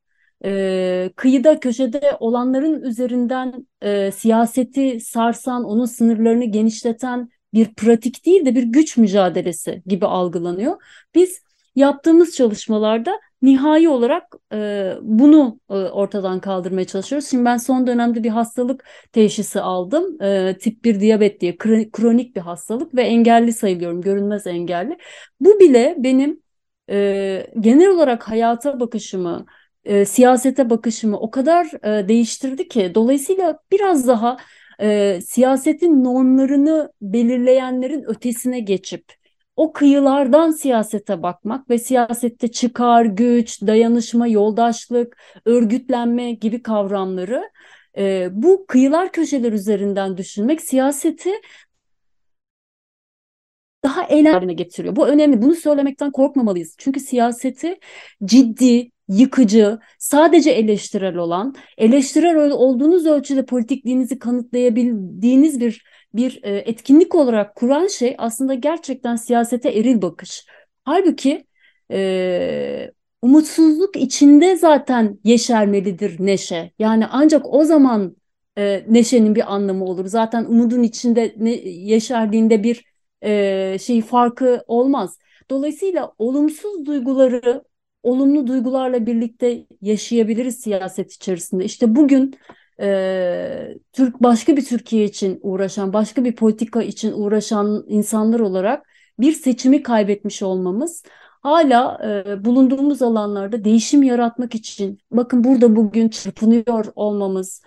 e, 0.46 1.12
kıyıda 1.16 1.60
köşede 1.60 2.18
olanların 2.20 2.84
üzerinden 2.84 3.68
e, 3.82 4.12
siyaseti 4.12 5.00
sarsan, 5.00 5.64
onun 5.64 5.86
sınırlarını 5.86 6.46
genişleten 6.46 7.30
bir 7.54 7.74
pratik 7.75 8.25
değil 8.25 8.46
de 8.46 8.56
bir 8.56 8.64
güç 8.64 8.98
mücadelesi 8.98 9.84
gibi 9.86 10.06
algılanıyor. 10.06 10.82
Biz 11.16 11.42
yaptığımız 11.75 12.36
çalışmalarda 12.36 13.20
nihai 13.46 13.90
olarak 13.90 14.36
e, 14.54 14.92
bunu 15.02 15.60
e, 15.70 15.74
ortadan 15.74 16.40
kaldırmaya 16.40 16.86
çalışıyoruz. 16.88 17.30
Şimdi 17.30 17.46
ben 17.46 17.58
son 17.58 17.88
dönemde 17.88 18.24
bir 18.24 18.30
hastalık 18.30 18.86
teşhisi 19.12 19.62
aldım. 19.62 20.22
E, 20.22 20.58
tip 20.58 20.84
1 20.84 21.00
diyabet 21.00 21.42
diye 21.42 21.58
kronik 21.92 22.36
bir 22.36 22.42
hastalık 22.42 22.96
ve 22.96 23.02
engelli 23.04 23.54
sayılıyorum, 23.54 24.02
görünmez 24.02 24.48
engelli. 24.48 24.98
Bu 25.40 25.60
bile 25.60 25.96
benim 25.98 26.42
e, 26.90 27.48
genel 27.60 27.90
olarak 27.90 28.30
hayata 28.30 28.80
bakışımı, 28.80 29.46
e, 29.86 30.06
siyasete 30.06 30.70
bakışımı 30.70 31.20
o 31.20 31.32
kadar 31.32 31.66
e, 31.84 32.08
değiştirdi 32.08 32.68
ki 32.68 32.92
dolayısıyla 32.96 33.60
biraz 33.72 34.08
daha 34.08 34.38
e, 34.82 35.20
siyasetin 35.22 36.04
normlarını 36.04 36.92
belirleyenlerin 37.02 38.04
ötesine 38.08 38.60
geçip 38.60 39.25
o 39.56 39.74
kıyılardan 39.74 40.52
siyasete 40.52 41.24
bakmak 41.24 41.70
ve 41.70 41.80
siyasette 41.80 42.48
çıkar, 42.52 43.06
güç, 43.06 43.62
dayanışma, 43.62 44.28
yoldaşlık, 44.28 45.18
örgütlenme 45.46 46.32
gibi 46.32 46.62
kavramları 46.62 47.50
e, 47.98 48.30
bu 48.32 48.66
kıyılar 48.68 49.12
köşeler 49.12 49.54
üzerinden 49.54 50.18
düşünmek 50.18 50.62
siyaseti 50.62 51.32
daha 53.84 54.04
eğlenceli 54.04 54.56
getiriyor. 54.56 54.96
Bu 54.96 55.08
önemli. 55.08 55.42
Bunu 55.42 55.56
söylemekten 55.56 56.12
korkmamalıyız. 56.12 56.76
Çünkü 56.78 57.00
siyaseti 57.00 57.80
ciddi, 58.26 58.92
yıkıcı, 59.08 59.80
sadece 60.00 60.52
eleştirel 60.52 61.16
olan, 61.16 61.56
eleştirel 61.78 62.52
olduğunuz 62.52 63.06
ölçüde 63.06 63.46
politikliğinizi 63.46 64.20
kanıtlayabildiğiniz 64.20 65.60
bir 65.60 65.86
bir 66.16 66.40
e, 66.44 66.58
etkinlik 66.58 67.16
olarak 67.16 67.56
kuran 67.56 67.88
şey 67.88 68.16
aslında 68.18 68.54
gerçekten 68.54 69.16
siyasete 69.16 69.70
eril 69.70 70.02
bakış. 70.02 70.46
Halbuki 70.84 71.48
e, 71.92 72.92
umutsuzluk 73.22 73.96
içinde 73.96 74.56
zaten 74.56 75.20
yeşermelidir 75.24 76.16
neşe. 76.20 76.72
Yani 76.80 77.08
ancak 77.08 77.54
o 77.54 77.66
zaman 77.66 78.16
e, 78.58 78.86
neşenin 78.90 79.36
bir 79.36 79.54
anlamı 79.54 79.86
olur. 79.86 80.06
Zaten 80.06 80.46
umudun 80.46 80.84
içinde 80.84 81.36
ne, 81.38 81.52
yeşerdiğinde 81.66 82.64
bir 82.64 82.86
e, 83.24 83.78
şey 83.80 84.02
farkı 84.02 84.64
olmaz. 84.68 85.18
Dolayısıyla 85.50 86.14
olumsuz 86.18 86.86
duyguları 86.86 87.64
olumlu 88.04 88.48
duygularla 88.48 89.06
birlikte 89.06 89.66
yaşayabiliriz 89.82 90.60
siyaset 90.60 91.12
içerisinde. 91.14 91.66
İşte 91.66 91.96
bugün 91.96 92.36
e, 92.79 93.77
Türk 93.94 94.24
başka 94.24 94.58
bir 94.58 94.65
Türkiye 94.65 95.05
için 95.05 95.39
uğraşan, 95.41 95.94
başka 95.94 96.24
bir 96.24 96.36
politika 96.36 96.84
için 96.84 97.12
uğraşan 97.12 97.86
insanlar 97.88 98.39
olarak 98.39 98.88
bir 99.20 99.32
seçimi 99.32 99.84
kaybetmiş 99.84 100.41
olmamız 100.41 101.03
hala 101.46 102.00
e, 102.05 102.46
bulunduğumuz 102.46 103.01
alanlarda 103.01 103.63
değişim 103.63 104.03
yaratmak 104.03 104.55
için 104.55 105.00
bakın 105.12 105.44
burada 105.44 105.75
bugün 105.75 106.10
çırpınıyor 106.10 106.86
olmamız 106.96 107.62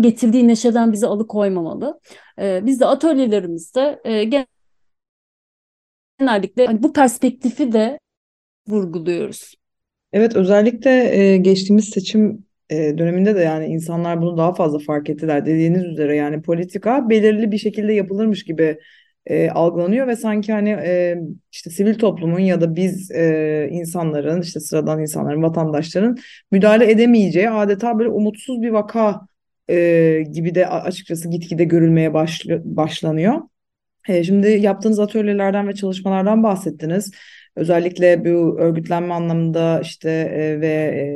getirdiği 0.00 0.48
neşeden 0.48 0.92
bizi 0.92 1.06
alıkoymamalı. 1.06 2.00
E, 2.38 2.66
biz 2.66 2.80
de 2.80 2.86
atölyelerimizde 2.86 4.00
e, 4.04 4.24
genellikle 6.18 6.66
hani 6.66 6.82
bu 6.82 6.92
perspektifi 6.92 7.72
de 7.72 7.98
vurguluyoruz. 8.68 9.54
Evet 10.12 10.36
özellikle 10.36 11.16
e, 11.16 11.36
geçtiğimiz 11.36 11.88
seçim 11.88 12.44
e, 12.70 12.98
döneminde 12.98 13.36
de 13.36 13.40
yani 13.40 13.66
insanlar 13.66 14.22
bunu 14.22 14.36
daha 14.36 14.54
fazla 14.54 14.78
fark 14.78 15.10
ettiler. 15.10 15.46
Dediğiniz 15.46 15.84
üzere 15.84 16.16
yani 16.16 16.42
politika 16.42 17.10
belirli 17.10 17.52
bir 17.52 17.58
şekilde 17.58 17.92
yapılırmış 17.92 18.44
gibi 18.44 18.78
e, 19.26 19.50
algılanıyor 19.50 20.06
ve 20.06 20.16
sanki 20.16 20.52
hani 20.52 20.70
e, 20.70 21.16
işte 21.52 21.70
sivil 21.70 21.94
toplumun 21.98 22.38
ya 22.38 22.60
da 22.60 22.76
biz 22.76 23.10
e, 23.10 23.68
insanların 23.72 24.42
işte 24.42 24.60
sıradan 24.60 25.00
insanların 25.00 25.42
vatandaşların 25.42 26.16
müdahale 26.50 26.90
edemeyeceği 26.90 27.50
adeta 27.50 27.98
böyle 27.98 28.08
umutsuz 28.10 28.62
bir 28.62 28.70
vaka 28.70 29.20
e, 29.70 30.24
gibi 30.32 30.54
de 30.54 30.66
açıkçası 30.68 31.30
gitgide 31.30 31.64
görülmeye 31.64 32.14
başlı, 32.14 32.62
başlanıyor. 32.64 33.34
E, 34.08 34.24
şimdi 34.24 34.48
yaptığınız 34.48 34.98
atölyelerden 34.98 35.68
ve 35.68 35.74
çalışmalardan 35.74 36.42
bahsettiniz. 36.42 37.12
Özellikle 37.56 38.24
bu 38.24 38.58
örgütlenme 38.60 39.14
anlamında 39.14 39.80
işte 39.80 40.10
e, 40.10 40.60
ve 40.60 40.66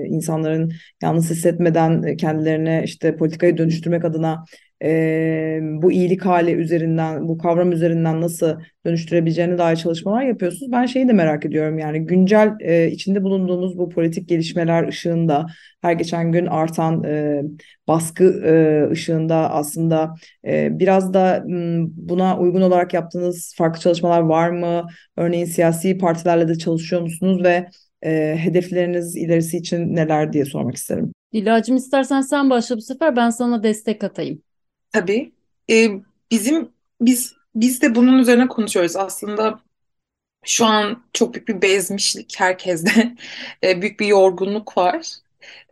e, 0.05 0.09
insanların 0.09 0.73
yalnız 1.03 1.31
hissetmeden 1.31 2.17
kendilerine 2.17 2.83
işte 2.85 3.17
politikayı 3.17 3.59
dönüştürmek 3.59 4.05
adına 4.05 4.45
e, 4.85 5.61
bu 5.63 5.93
iyilik 5.93 6.25
hali 6.27 6.53
üzerinden, 6.53 7.29
bu 7.29 7.39
kavram 7.39 7.73
üzerinden 7.73 8.21
nasıl 8.21 8.57
dönüştürebileceğine 8.87 9.59
dair 9.59 9.77
çalışmalar 9.77 10.23
yapıyorsunuz. 10.23 10.73
Ben 10.73 10.87
şeyi 10.87 11.09
de 11.09 11.13
merak 11.13 11.47
ediyorum 11.47 11.79
yani 11.79 12.07
güncel 12.07 12.53
e, 12.61 12.91
içinde 12.91 13.23
bulunduğumuz 13.23 13.79
bu 13.79 13.89
politik 13.89 14.29
gelişmeler 14.29 14.89
ışığında 14.89 15.47
her 15.83 15.93
geçen 15.93 16.33
gün 16.33 16.47
artan 16.47 17.05
e, 17.05 17.43
baskı 17.89 18.25
e, 18.25 18.91
ışığında 18.91 19.51
aslında 19.51 20.15
e, 20.47 20.79
biraz 20.79 21.15
da 21.15 21.43
m, 21.47 21.87
buna 21.97 22.39
uygun 22.39 22.61
olarak 22.61 22.95
yaptığınız 22.95 23.55
farklı 23.57 23.81
çalışmalar 23.81 24.21
var 24.21 24.51
mı? 24.51 24.87
Örneğin 25.17 25.45
siyasi 25.45 25.99
partilerle 25.99 26.49
de 26.49 26.59
çalışıyor 26.59 27.03
musunuz 27.03 27.45
ve 27.45 27.69
e, 28.03 28.37
hedefleriniz 28.39 29.17
ilerisi 29.17 29.57
için 29.57 29.97
neler 29.97 30.33
diye 30.33 30.45
sormak 30.45 30.75
isterim. 30.75 31.13
Dilacığım 31.33 31.77
istersen 31.77 32.21
sen 32.21 32.51
başla 32.51 32.77
bu 32.77 32.81
sefer 32.81 33.17
ben 33.17 33.31
sana 33.31 33.63
destek 33.63 34.05
atayım. 34.05 34.43
Tabii. 34.95 35.33
Ee, 35.71 35.89
bizim 36.31 36.73
biz 37.01 37.35
biz 37.55 37.83
de 37.83 37.95
bunun 37.95 38.19
üzerine 38.19 38.49
konuşuyoruz. 38.49 38.97
Aslında 38.97 39.61
şu 40.47 40.67
an 40.67 41.05
çok 41.13 41.35
büyük 41.35 41.49
bir 41.49 41.63
bezmişlik 41.63 42.35
herkeste. 42.41 43.17
Ee, 43.65 43.83
büyük 43.83 44.01
bir 44.01 44.07
yorgunluk 44.09 44.79
var. 44.79 45.09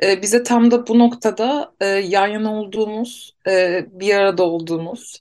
Ee, 0.05 0.23
bize 0.23 0.43
tam 0.43 0.73
da 0.73 0.89
bu 0.89 1.01
noktada 1.01 1.75
e, 1.81 1.87
yan 1.87 2.27
yana 2.29 2.55
olduğumuz, 2.61 3.37
e, 3.49 3.87
bir 3.93 4.15
arada 4.17 4.45
olduğumuz, 4.45 5.21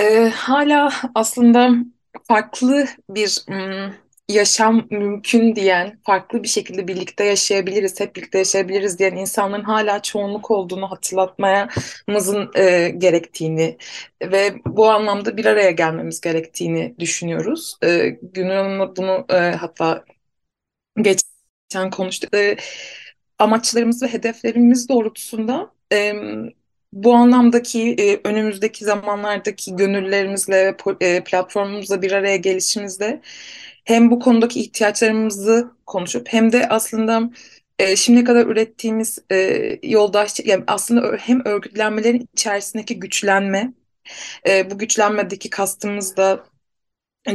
e, 0.00 0.28
hala 0.30 0.92
aslında 1.14 1.70
farklı 2.28 2.86
bir 3.10 3.38
mm, 3.48 3.94
yaşam 4.32 4.86
mümkün 4.90 5.56
diyen, 5.56 5.98
farklı 6.06 6.42
bir 6.42 6.48
şekilde 6.48 6.88
birlikte 6.88 7.24
yaşayabiliriz, 7.24 8.00
hep 8.00 8.16
birlikte 8.16 8.38
yaşayabiliriz 8.38 8.98
diyen 8.98 9.16
insanların 9.16 9.64
hala 9.64 10.02
çoğunluk 10.02 10.50
olduğunu 10.50 10.90
hatırlatmamızın 10.90 12.50
e, 12.54 12.88
gerektiğini 12.98 13.76
ve 14.22 14.54
bu 14.66 14.90
anlamda 14.90 15.36
bir 15.36 15.44
araya 15.44 15.70
gelmemiz 15.70 16.20
gerektiğini 16.20 16.94
düşünüyoruz. 16.98 17.76
E, 17.82 18.18
Gönül 18.22 18.50
Hanım'la 18.54 18.96
bunu 18.96 19.26
e, 19.30 19.36
hatta 19.36 20.04
geçen 21.02 21.90
konuştuk. 21.90 22.34
E, 22.34 22.56
amaçlarımız 23.38 24.02
ve 24.02 24.08
hedeflerimiz 24.08 24.88
doğrultusunda 24.88 25.72
e, 25.92 26.14
bu 26.92 27.14
anlamdaki 27.14 27.94
e, 27.98 28.28
önümüzdeki 28.28 28.84
zamanlardaki 28.84 29.76
gönüllerimizle 29.76 30.76
e, 31.00 31.24
platformumuzla 31.24 32.02
bir 32.02 32.12
araya 32.12 32.36
gelişimizde 32.36 33.20
hem 33.90 34.10
bu 34.10 34.18
konudaki 34.20 34.60
ihtiyaçlarımızı 34.60 35.70
konuşup 35.86 36.28
hem 36.30 36.52
de 36.52 36.68
aslında 36.68 37.30
e, 37.78 37.96
şimdiye 37.96 38.24
kadar 38.24 38.46
ürettiğimiz 38.46 39.18
e, 39.32 39.36
yoldaş 39.82 40.40
yani 40.44 40.64
aslında 40.66 41.16
hem 41.20 41.44
örgütlenmelerin 41.44 42.28
içerisindeki 42.34 43.00
güçlenme 43.00 43.72
e, 44.48 44.70
bu 44.70 44.78
güçlenmedeki 44.78 45.50
kastımız 45.50 46.16
da 46.16 46.44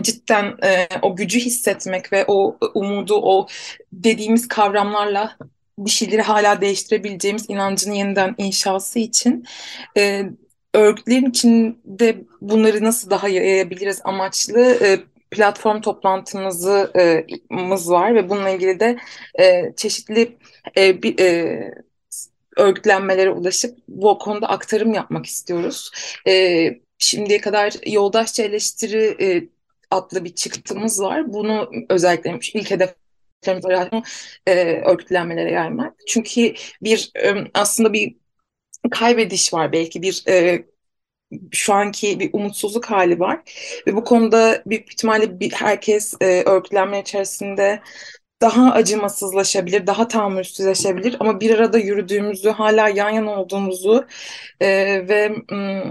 cidden 0.02 0.58
e, 0.64 0.88
o 1.02 1.16
gücü 1.16 1.40
hissetmek 1.40 2.14
ve 2.14 2.26
o 2.28 2.58
umudu 2.76 3.16
o 3.16 3.48
dediğimiz 3.94 4.48
kavramlarla 4.48 5.38
bir 5.80 5.92
şeyleri 5.92 6.22
hala 6.22 6.62
değiştirebileceğimiz 6.62 7.50
inancını 7.50 7.96
yeniden 7.96 8.36
inşası 8.38 9.00
için 9.00 9.46
e, 9.98 10.24
örgütlerin 10.74 11.30
içinde 11.30 12.24
bunları 12.42 12.84
nasıl 12.84 13.10
daha 13.10 13.30
yayabiliriz 13.30 14.02
amaçlı 14.04 14.62
e, 14.62 15.15
platform 15.36 15.82
toplantımızı 15.82 16.92
e, 16.98 17.26
var 17.92 18.16
ve 18.16 18.30
bununla 18.30 18.50
ilgili 18.50 18.80
de 18.80 18.98
e, 19.40 19.74
çeşitli 19.76 20.38
e, 20.78 21.04
bir, 21.04 21.20
e, 21.20 21.86
örgütlenmelere 22.58 23.30
ulaşıp 23.30 23.78
bu 23.88 24.18
konuda 24.18 24.50
aktarım 24.50 24.94
yapmak 24.94 25.26
istiyoruz. 25.26 25.92
E, 26.28 26.68
şimdiye 26.98 27.42
kadar 27.42 27.74
yoldaşça 27.86 28.44
eleştiri 28.44 29.18
e, 29.22 29.50
adlı 29.92 30.26
bir 30.26 30.36
çıktımız 30.36 31.02
var. 31.02 31.34
Bunu 31.34 31.72
özellikle 31.90 32.40
ilk 32.54 32.72
olarak 33.66 33.94
e, 34.48 34.54
örgütlenmelere 34.86 35.52
yaymak. 35.52 35.94
Çünkü 36.08 36.54
bir 36.82 37.12
e, 37.24 37.36
aslında 37.54 37.94
bir 37.94 38.16
kaybediş 38.92 39.54
var 39.54 39.72
belki 39.72 40.02
bir 40.02 40.24
e, 40.28 40.66
şu 41.52 41.74
anki 41.74 42.20
bir 42.20 42.30
umutsuzluk 42.34 42.86
hali 42.86 43.20
var 43.20 43.40
ve 43.88 43.96
bu 43.96 44.04
konuda 44.04 44.64
büyük 44.66 44.92
ihtimalle 44.94 45.40
bir, 45.40 45.52
herkes 45.52 46.14
e, 46.22 46.44
örgütlenme 46.44 47.02
içerisinde 47.02 47.82
daha 48.42 48.72
acımasızlaşabilir, 48.74 49.88
daha 49.88 50.08
tahammülsüzleşebilir 50.08 51.18
ama 51.20 51.40
bir 51.40 51.52
arada 51.60 51.78
yürüdüğümüzü, 51.78 52.50
hala 52.50 52.90
yan 52.90 53.10
yana 53.10 53.42
olduğumuzu 53.42 54.06
e, 54.60 54.68
ve 55.10 55.30
m, 55.52 55.84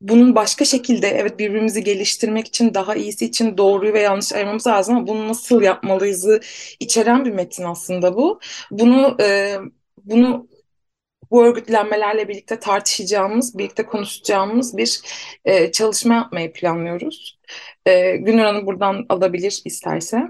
bunun 0.00 0.34
başka 0.34 0.64
şekilde 0.64 1.08
evet 1.08 1.38
birbirimizi 1.38 1.84
geliştirmek 1.84 2.48
için, 2.48 2.74
daha 2.74 2.94
iyisi 2.94 3.24
için 3.26 3.58
doğruyu 3.58 3.92
ve 3.92 4.00
yanlış 4.00 4.32
ayırmamız 4.32 4.66
lazım 4.66 4.96
ama 4.96 5.06
bunu 5.06 5.28
nasıl 5.28 5.62
yapmalıyızı 5.62 6.40
içeren 6.80 7.24
bir 7.24 7.30
metin 7.32 7.64
aslında 7.64 8.16
bu. 8.16 8.40
Bunu 8.70 9.16
e, 9.20 9.56
bunu 10.04 10.48
bu 11.30 11.44
örgütlenmelerle 11.44 12.28
birlikte 12.28 12.58
tartışacağımız, 12.58 13.58
birlikte 13.58 13.86
konuşacağımız 13.86 14.76
bir 14.76 15.00
e, 15.44 15.72
çalışma 15.72 16.14
yapmayı 16.14 16.52
planlıyoruz. 16.52 17.38
E, 17.86 18.16
Günür 18.16 18.42
Hanım 18.42 18.66
buradan 18.66 19.06
alabilir 19.08 19.62
isterse. 19.64 20.22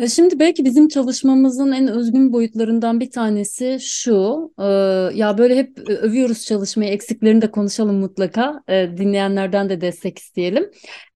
E, 0.00 0.08
Şimdi 0.08 0.38
belki 0.38 0.64
bizim 0.64 0.88
çalışmamızın 0.88 1.72
en 1.72 1.88
özgün 1.88 2.32
boyutlarından 2.32 3.00
bir 3.00 3.10
tanesi 3.10 3.78
şu, 3.80 4.52
e, 4.58 4.64
ya 5.18 5.38
böyle 5.38 5.56
hep 5.56 5.78
övüyoruz 5.88 6.44
çalışmayı, 6.44 6.90
eksiklerini 6.90 7.42
de 7.42 7.50
konuşalım 7.50 7.96
mutlaka, 7.96 8.62
E, 8.68 8.96
dinleyenlerden 8.96 9.68
de 9.68 9.80
destek 9.80 10.18
isteyelim. 10.18 10.70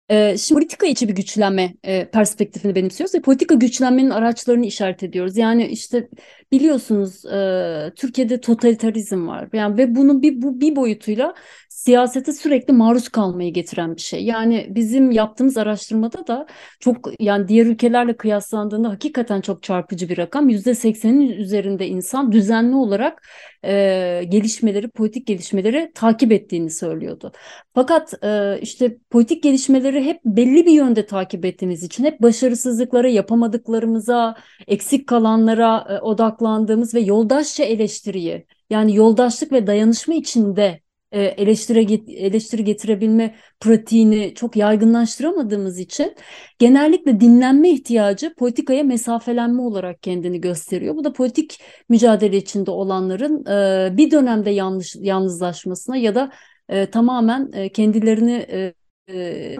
E, 0.09 0.37
Şimdi 0.37 0.59
politika 0.59 0.85
içi 0.87 1.07
bir 1.09 1.15
güçlenme 1.15 1.73
e, 1.83 2.09
perspektifini 2.09 2.75
benimsiyoruz 2.75 3.15
ve 3.15 3.21
politika 3.21 3.55
güçlenmenin 3.55 4.09
araçlarını 4.09 4.65
işaret 4.65 5.03
ediyoruz. 5.03 5.37
Yani 5.37 5.67
işte 5.67 6.09
biliyorsunuz 6.51 7.25
e, 7.25 7.93
Türkiye'de 7.95 8.41
totalitarizm 8.41 9.27
var. 9.27 9.49
Yani 9.53 9.77
ve 9.77 9.95
bunu 9.95 10.21
bir 10.21 10.41
bu 10.41 10.61
bir 10.61 10.75
boyutuyla 10.75 11.33
siyasete 11.77 12.33
sürekli 12.33 12.73
maruz 12.73 13.09
kalmayı 13.09 13.53
getiren 13.53 13.95
bir 13.95 14.01
şey. 14.01 14.25
Yani 14.25 14.67
bizim 14.69 15.11
yaptığımız 15.11 15.57
araştırmada 15.57 16.27
da 16.27 16.47
çok 16.79 17.09
yani 17.19 17.47
diğer 17.47 17.65
ülkelerle 17.65 18.17
kıyaslandığında 18.17 18.89
hakikaten 18.89 19.41
çok 19.41 19.63
çarpıcı 19.63 20.09
bir 20.09 20.17
rakam. 20.17 20.49
%80'in 20.49 21.29
üzerinde 21.29 21.87
insan 21.87 22.31
düzenli 22.31 22.75
olarak 22.75 23.27
e, 23.63 24.23
gelişmeleri, 24.29 24.89
politik 24.89 25.27
gelişmeleri 25.27 25.91
takip 25.95 26.31
ettiğini 26.31 26.69
söylüyordu. 26.69 27.31
Fakat 27.73 28.23
e, 28.23 28.59
işte 28.61 28.97
politik 29.09 29.43
gelişmeleri 29.43 30.03
hep 30.03 30.21
belli 30.25 30.65
bir 30.65 30.71
yönde 30.71 31.05
takip 31.05 31.45
ettiğimiz 31.45 31.83
için 31.83 32.03
hep 32.03 32.21
başarısızlıklara, 32.21 33.09
yapamadıklarımıza, 33.09 34.35
eksik 34.67 35.07
kalanlara 35.07 35.87
e, 35.89 35.99
odaklandığımız 36.01 36.93
ve 36.93 36.99
yoldaşça 36.99 37.63
eleştiriyi 37.63 38.45
yani 38.69 38.95
yoldaşlık 38.95 39.51
ve 39.51 39.67
dayanışma 39.67 40.13
içinde 40.13 40.86
e, 41.11 41.21
eleştiri, 41.21 42.13
eleştiri 42.13 42.63
getirebilme 42.63 43.35
pratiğini 43.59 44.33
çok 44.35 44.55
yaygınlaştıramadığımız 44.55 45.79
için 45.79 46.15
genellikle 46.59 47.19
dinlenme 47.19 47.69
ihtiyacı 47.69 48.33
politikaya 48.35 48.83
mesafelenme 48.83 49.61
olarak 49.61 50.03
kendini 50.03 50.41
gösteriyor. 50.41 50.95
Bu 50.95 51.03
da 51.03 51.13
politik 51.13 51.59
mücadele 51.89 52.37
içinde 52.37 52.71
olanların 52.71 53.45
e, 53.45 53.97
bir 53.97 54.11
dönemde 54.11 54.49
yanlış 54.49 54.95
yalnızlaşmasına 54.95 55.97
ya 55.97 56.15
da 56.15 56.31
e, 56.69 56.85
tamamen 56.89 57.51
e, 57.53 57.69
kendilerini 57.69 58.45
e, 58.51 58.73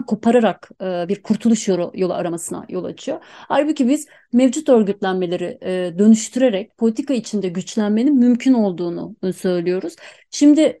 kopararak 0.06 0.70
bir 0.80 1.22
kurtuluş 1.22 1.68
yolu, 1.68 1.92
yolu 1.94 2.14
aramasına 2.14 2.66
yol 2.68 2.84
açıyor. 2.84 3.18
Halbuki 3.22 3.88
biz 3.88 4.06
mevcut 4.32 4.68
örgütlenmeleri 4.68 5.58
dönüştürerek 5.98 6.76
politika 6.76 7.14
içinde 7.14 7.48
güçlenmenin 7.48 8.18
mümkün 8.18 8.52
olduğunu 8.52 9.16
söylüyoruz. 9.36 9.96
Şimdi 10.30 10.80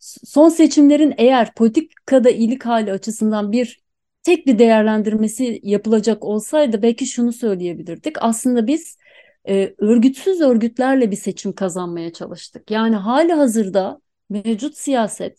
son 0.00 0.48
seçimlerin 0.48 1.14
eğer 1.18 1.54
politikada 1.54 2.30
iyilik 2.30 2.66
hali 2.66 2.92
açısından 2.92 3.52
bir 3.52 3.80
tek 4.22 4.46
bir 4.46 4.58
değerlendirmesi 4.58 5.60
yapılacak 5.62 6.24
olsaydı 6.24 6.82
belki 6.82 7.06
şunu 7.06 7.32
söyleyebilirdik. 7.32 8.16
Aslında 8.20 8.66
biz 8.66 8.98
örgütsüz 9.78 10.40
örgütlerle 10.40 11.10
bir 11.10 11.16
seçim 11.16 11.52
kazanmaya 11.52 12.12
çalıştık. 12.12 12.70
Yani 12.70 12.96
hali 12.96 13.32
hazırda 13.32 14.00
mevcut 14.30 14.76
siyaset 14.76 15.38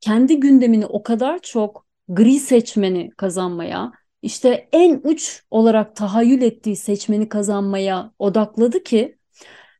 kendi 0.00 0.40
gündemini 0.40 0.86
o 0.86 1.02
kadar 1.02 1.38
çok 1.38 1.86
gri 2.08 2.38
seçmeni 2.38 3.10
kazanmaya, 3.16 3.92
işte 4.22 4.68
en 4.72 5.00
uç 5.04 5.42
olarak 5.50 5.96
tahayyül 5.96 6.42
ettiği 6.42 6.76
seçmeni 6.76 7.28
kazanmaya 7.28 8.12
odakladı 8.18 8.82
ki 8.82 9.18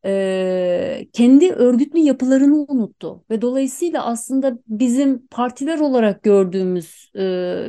e, 0.04 1.06
kendi 1.12 1.52
örgütlü 1.52 1.98
yapılarını 1.98 2.64
unuttu. 2.68 3.24
Ve 3.30 3.42
dolayısıyla 3.42 4.06
aslında 4.06 4.58
bizim 4.66 5.26
partiler 5.26 5.78
olarak 5.78 6.22
gördüğümüz 6.22 7.10
e, 7.14 7.22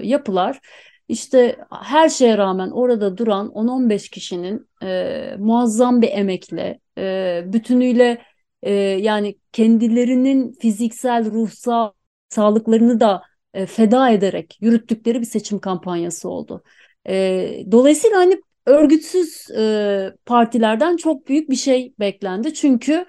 yapılar 0.04 0.60
işte 1.08 1.58
her 1.84 2.10
şeye 2.10 2.38
rağmen 2.38 2.70
orada 2.72 3.18
duran 3.18 3.48
10-15 3.48 4.10
kişinin 4.10 4.68
e, 4.84 5.36
muazzam 5.40 6.02
bir 6.02 6.10
emekle, 6.12 6.80
e, 6.98 7.44
bütünüyle 7.46 8.22
e, 8.64 8.74
yani 8.74 9.36
kendilerinin 9.52 10.54
fiziksel, 10.54 11.32
ruhsal 11.32 11.92
sağlıklarını 12.32 13.00
da 13.00 13.22
e, 13.54 13.66
feda 13.66 14.10
ederek 14.10 14.58
yürüttükleri 14.62 15.22
bir 15.22 15.26
seçim 15.26 15.60
kampanyası 15.60 16.30
oldu. 16.30 16.64
E, 17.08 17.64
dolayısıyla 17.72 18.18
hani 18.18 18.42
örgütsüz 18.66 19.52
e, 19.58 20.14
partilerden 20.26 20.98
çok 20.98 21.28
büyük 21.28 21.50
bir 21.50 21.56
şey 21.56 21.94
beklendi. 22.00 22.54
Çünkü 22.54 23.06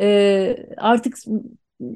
e, 0.00 0.56
artık 0.76 1.16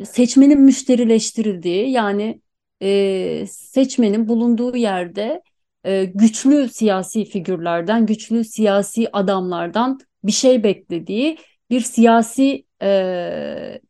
seçmenin 0.05 0.61
müşterileştirildiği 0.61 1.91
yani 1.91 2.41
e, 2.83 3.47
seçmenin 3.51 4.29
bulunduğu 4.29 4.77
yerde 4.77 5.43
e, 5.85 6.05
güçlü 6.05 6.69
siyasi 6.69 7.25
figürlerden, 7.25 8.07
güçlü 8.07 8.45
siyasi 8.45 9.09
adamlardan 9.13 9.99
bir 10.25 10.33
şey 10.33 10.63
beklediği 10.63 11.39
bir 11.71 11.81
siyasi 11.81 12.65
e, 12.83 13.81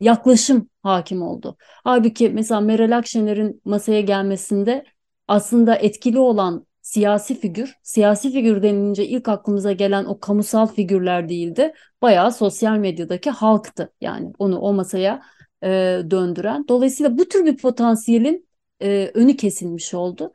yaklaşım 0.00 0.68
hakim 0.82 1.22
oldu. 1.22 1.56
Halbuki 1.84 2.30
mesela 2.30 2.60
Meral 2.60 2.98
Akşener'in 2.98 3.60
masaya 3.64 4.00
gelmesinde 4.00 4.84
aslında 5.28 5.74
etkili 5.76 6.18
olan 6.18 6.66
siyasi 6.82 7.40
figür, 7.40 7.74
siyasi 7.82 8.32
figür 8.32 8.62
denilince 8.62 9.06
ilk 9.06 9.28
aklımıza 9.28 9.72
gelen 9.72 10.04
o 10.04 10.20
kamusal 10.20 10.66
figürler 10.66 11.28
değildi. 11.28 11.72
Bayağı 12.02 12.32
sosyal 12.32 12.76
medyadaki 12.76 13.30
halktı 13.30 13.92
yani 14.00 14.32
onu 14.38 14.58
o 14.58 14.72
masaya 14.72 15.22
e, 15.62 15.68
döndüren. 16.10 16.64
Dolayısıyla 16.68 17.18
bu 17.18 17.28
tür 17.28 17.44
bir 17.46 17.56
potansiyelin 17.56 18.48
e, 18.82 19.10
önü 19.14 19.36
kesilmiş 19.36 19.94
oldu. 19.94 20.32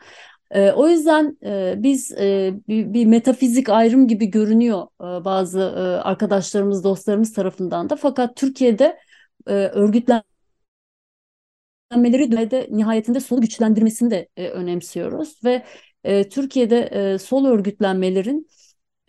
E, 0.52 0.71
o 0.71 0.88
yüzden 0.88 1.38
e, 1.45 1.76
biz 1.78 2.12
e, 2.12 2.54
bir, 2.67 2.93
bir 2.93 3.06
metafizik 3.06 3.69
ayrım 3.69 4.08
gibi 4.08 4.26
görünüyor 4.26 4.88
e, 5.02 5.26
bazı 5.26 5.60
e, 5.60 5.82
arkadaşlarımız, 6.02 6.84
dostlarımız 6.84 7.34
tarafından 7.34 7.89
da. 7.89 7.95
Fakat 7.95 8.36
Türkiye'de 8.36 8.97
e, 9.47 9.53
örgütlenmeleri 9.53 10.23
de 12.51 12.67
nihayetinde 12.71 13.19
solu 13.19 13.41
güçlendirmesini 13.41 14.12
de 14.12 14.27
e, 14.38 14.49
önemsiyoruz 14.49 15.39
ve 15.43 15.65
e, 16.03 16.29
Türkiye'de 16.29 16.79
e, 17.13 17.17
sol 17.17 17.45
örgütlenmelerin 17.45 18.47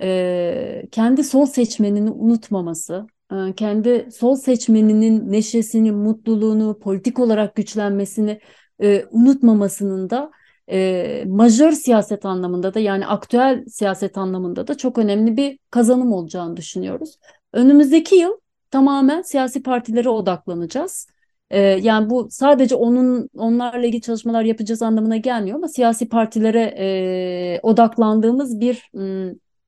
e, 0.01 0.83
kendi 0.91 1.25
sol 1.25 1.47
seçmenini 1.47 2.11
unutmaması, 2.11 3.07
e, 3.33 3.55
kendi 3.57 4.09
sol 4.13 4.37
seçmeninin 4.37 5.33
neşesini, 5.33 5.93
mutluluğunu, 5.93 6.79
politik 6.79 7.19
olarak 7.19 7.55
güçlenmesini 7.55 8.41
e, 8.83 9.05
unutmamasının 9.11 10.11
da 10.11 10.31
e, 10.71 11.25
majör 11.27 11.73
siyaset 11.73 12.25
anlamında 12.25 12.75
da 12.75 12.81
yani 12.81 13.07
aktüel 13.07 13.65
siyaset 13.67 14.19
anlamında 14.19 14.67
da 14.67 14.77
çok 14.77 14.99
önemli 14.99 15.37
bir 15.37 15.59
kazanım 15.71 16.13
olacağını 16.13 16.57
düşünüyoruz. 16.57 17.19
Önümüzdeki 17.53 18.17
yıl 18.17 18.33
tamamen 18.75 19.23
siyasi 19.23 19.63
partilere 19.63 20.09
odaklanacağız. 20.09 21.07
Ee, 21.51 21.61
yani 21.61 22.11
bu 22.11 22.29
sadece 22.31 22.75
onun 22.75 23.29
onlarla 23.37 23.87
ilgili 23.87 24.01
çalışmalar 24.03 24.43
yapacağız 24.43 24.83
anlamına 24.83 25.17
gelmiyor 25.17 25.57
ama 25.57 25.69
siyasi 25.69 26.09
partilere 26.09 26.75
e, 26.79 27.61
odaklandığımız 27.63 28.61
bir 28.61 28.91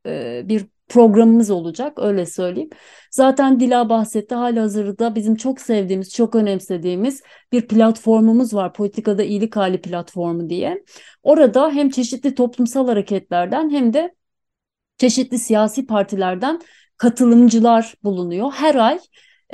e, 0.07 0.49
bir 0.49 0.67
programımız 0.89 1.51
olacak 1.51 1.99
öyle 1.99 2.27
söyleyeyim. 2.27 2.71
Zaten 3.11 3.61
Dila 3.61 3.89
bahsetti 3.89 4.35
hali 4.35 4.61
hazırda 4.61 5.15
bizim 5.15 5.37
çok 5.37 5.61
sevdiğimiz, 5.61 6.15
çok 6.15 6.35
önemsediğimiz 6.35 7.23
bir 7.53 7.69
platformumuz 7.69 8.55
var. 8.55 8.73
Politikada 8.73 9.23
iyilik 9.23 9.57
hali 9.57 9.81
platformu 9.81 10.51
diye. 10.51 10.85
Orada 11.23 11.71
hem 11.71 11.91
çeşitli 11.91 12.35
toplumsal 12.35 12.89
hareketlerden 12.89 13.71
hem 13.71 13.93
de 13.93 14.15
çeşitli 14.99 15.39
siyasi 15.39 15.87
partilerden 15.87 16.61
katılımcılar 16.97 17.95
bulunuyor. 18.05 18.53
Her 18.53 18.75
ay 18.75 18.99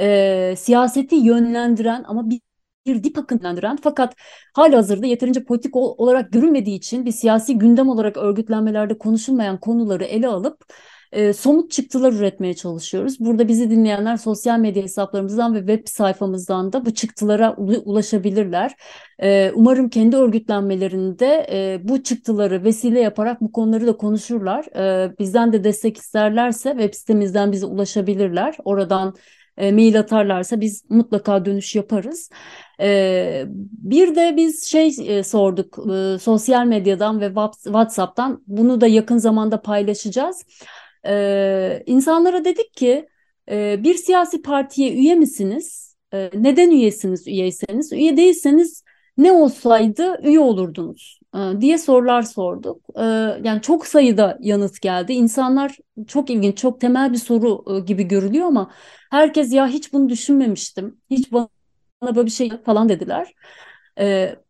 e, 0.01 0.55
siyaseti 0.57 1.15
yönlendiren 1.17 2.05
ama 2.07 2.31
bir 2.31 2.41
bir 2.87 3.05
dip 3.05 3.19
akıntılandıran 3.19 3.79
fakat 3.83 4.15
hali 4.55 4.77
hazırda 4.77 5.07
yeterince 5.07 5.45
politik 5.45 5.77
olarak 5.77 6.33
görülmediği 6.33 6.77
için 6.77 7.07
bir 7.07 7.13
siyasi 7.13 7.59
gündem 7.59 7.89
olarak 7.89 8.17
örgütlenmelerde 8.17 8.99
konuşulmayan 8.99 9.61
konuları 9.61 10.05
ele 10.05 10.29
alıp 10.29 10.65
e, 11.13 11.33
somut 11.33 11.71
çıktılar 11.71 12.13
üretmeye 12.13 12.55
çalışıyoruz. 12.55 13.21
Burada 13.21 13.49
bizi 13.49 13.71
dinleyenler 13.71 14.17
sosyal 14.17 14.59
medya 14.59 14.83
hesaplarımızdan 14.83 15.55
ve 15.55 15.59
web 15.59 15.89
sayfamızdan 15.89 16.73
da 16.73 16.87
bu 16.87 16.95
çıktılara 16.95 17.57
ulaşabilirler. 17.57 18.75
E, 19.23 19.53
umarım 19.55 19.89
kendi 19.89 20.17
örgütlenmelerinde 20.17 21.47
e, 21.53 21.89
bu 21.89 22.03
çıktıları 22.03 22.65
vesile 22.65 23.01
yaparak 23.01 23.41
bu 23.41 23.53
konuları 23.53 23.87
da 23.87 23.97
konuşurlar. 23.97 24.65
E, 24.77 25.19
bizden 25.19 25.53
de 25.53 25.65
destek 25.65 25.97
isterlerse 25.97 26.71
web 26.71 26.95
sitemizden 26.95 27.53
bize 27.53 27.67
ulaşabilirler. 27.67 28.57
Oradan 28.65 29.15
e, 29.57 29.73
mail 29.73 29.99
atarlarsa 29.99 30.61
biz 30.61 30.85
mutlaka 30.91 31.45
dönüş 31.45 31.75
yaparız. 31.75 32.31
E, 32.81 33.45
bir 33.83 34.15
de 34.15 34.35
biz 34.37 34.65
şey 34.65 34.95
e, 35.07 35.23
sorduk 35.23 35.79
e, 35.79 36.19
sosyal 36.19 36.67
medyadan 36.67 37.21
ve 37.21 37.27
WhatsApp'tan 37.65 38.43
bunu 38.47 38.81
da 38.81 38.87
yakın 38.87 39.19
zamanda 39.19 39.63
paylaşacağız. 39.63 40.45
E, 41.07 41.83
insanlara 41.87 42.45
dedik 42.45 42.75
ki 42.75 43.09
e, 43.51 43.85
bir 43.85 43.95
siyasi 43.95 44.43
partiye 44.43 44.93
üye 44.93 45.15
misiniz? 45.15 45.97
E, 46.15 46.31
neden 46.35 46.71
üyesiniz 46.71 47.27
üyeyseniz? 47.29 47.93
Üye 47.93 48.17
değilseniz 48.17 48.85
ne 49.19 49.33
olsaydı 49.33 50.21
üye 50.23 50.41
olurdunuz 50.41 51.21
e, 51.35 51.61
diye 51.61 51.79
sorular 51.79 52.23
sorduk. 52.23 52.83
E, 52.97 53.03
yani 53.45 53.61
çok 53.63 53.87
sayıda 53.87 54.39
yanıt 54.41 54.81
geldi. 54.81 55.13
İnsanlar 55.13 55.77
çok 56.07 56.31
ilginç, 56.31 56.59
çok 56.59 56.81
temel 56.81 57.13
bir 57.13 57.19
soru 57.19 57.65
e, 57.77 57.81
gibi 57.81 58.05
görülüyor 58.09 58.47
ama 58.47 58.71
herkes 59.11 59.53
ya 59.53 59.69
hiç 59.69 59.93
bunu 59.93 60.09
düşünmemiştim. 60.09 61.01
Hiç 61.11 61.33
bana 61.33 61.49
böyle 62.03 62.27
bir 62.27 62.31
şey 62.31 62.51
falan 62.65 62.89
dediler. 62.89 63.35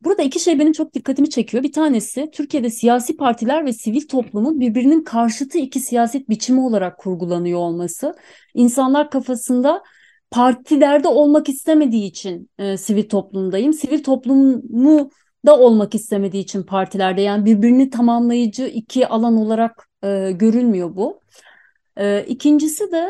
Burada 0.05 0.22
iki 0.22 0.40
şey 0.40 0.59
benim 0.59 0.72
çok 0.72 0.94
dikkatimi 0.94 1.31
çekiyor. 1.31 1.62
Bir 1.62 1.72
tanesi 1.72 2.31
Türkiye'de 2.33 2.70
siyasi 2.70 3.16
partiler 3.16 3.66
ve 3.66 3.72
sivil 3.72 4.09
toplumun 4.09 4.61
birbirinin 4.61 5.05
karşıtı 5.05 5.59
iki 5.59 5.81
siyaset 5.81 6.28
biçimi 6.28 6.61
olarak 6.61 6.98
kurgulanıyor 6.98 7.59
olması. 7.59 8.14
İnsanlar 8.55 9.11
kafasında 9.11 9.83
partilerde 10.31 11.09
olmak 11.09 11.48
istemediği 11.48 12.05
için 12.05 12.50
e, 12.59 12.76
sivil 12.76 13.09
toplumdayım. 13.09 13.72
Sivil 13.72 14.02
toplumu 14.02 15.11
da 15.46 15.59
olmak 15.59 15.94
istemediği 15.94 16.40
için 16.40 16.62
partilerde 16.62 17.20
yani 17.20 17.44
birbirini 17.44 17.90
tamamlayıcı 17.90 18.66
iki 18.66 19.07
alan 19.07 19.37
olarak 19.37 19.88
e, 20.05 20.33
görülmüyor 20.33 20.96
bu. 20.96 21.20
E, 21.96 22.24
ikincisi 22.28 22.92
de 22.92 23.09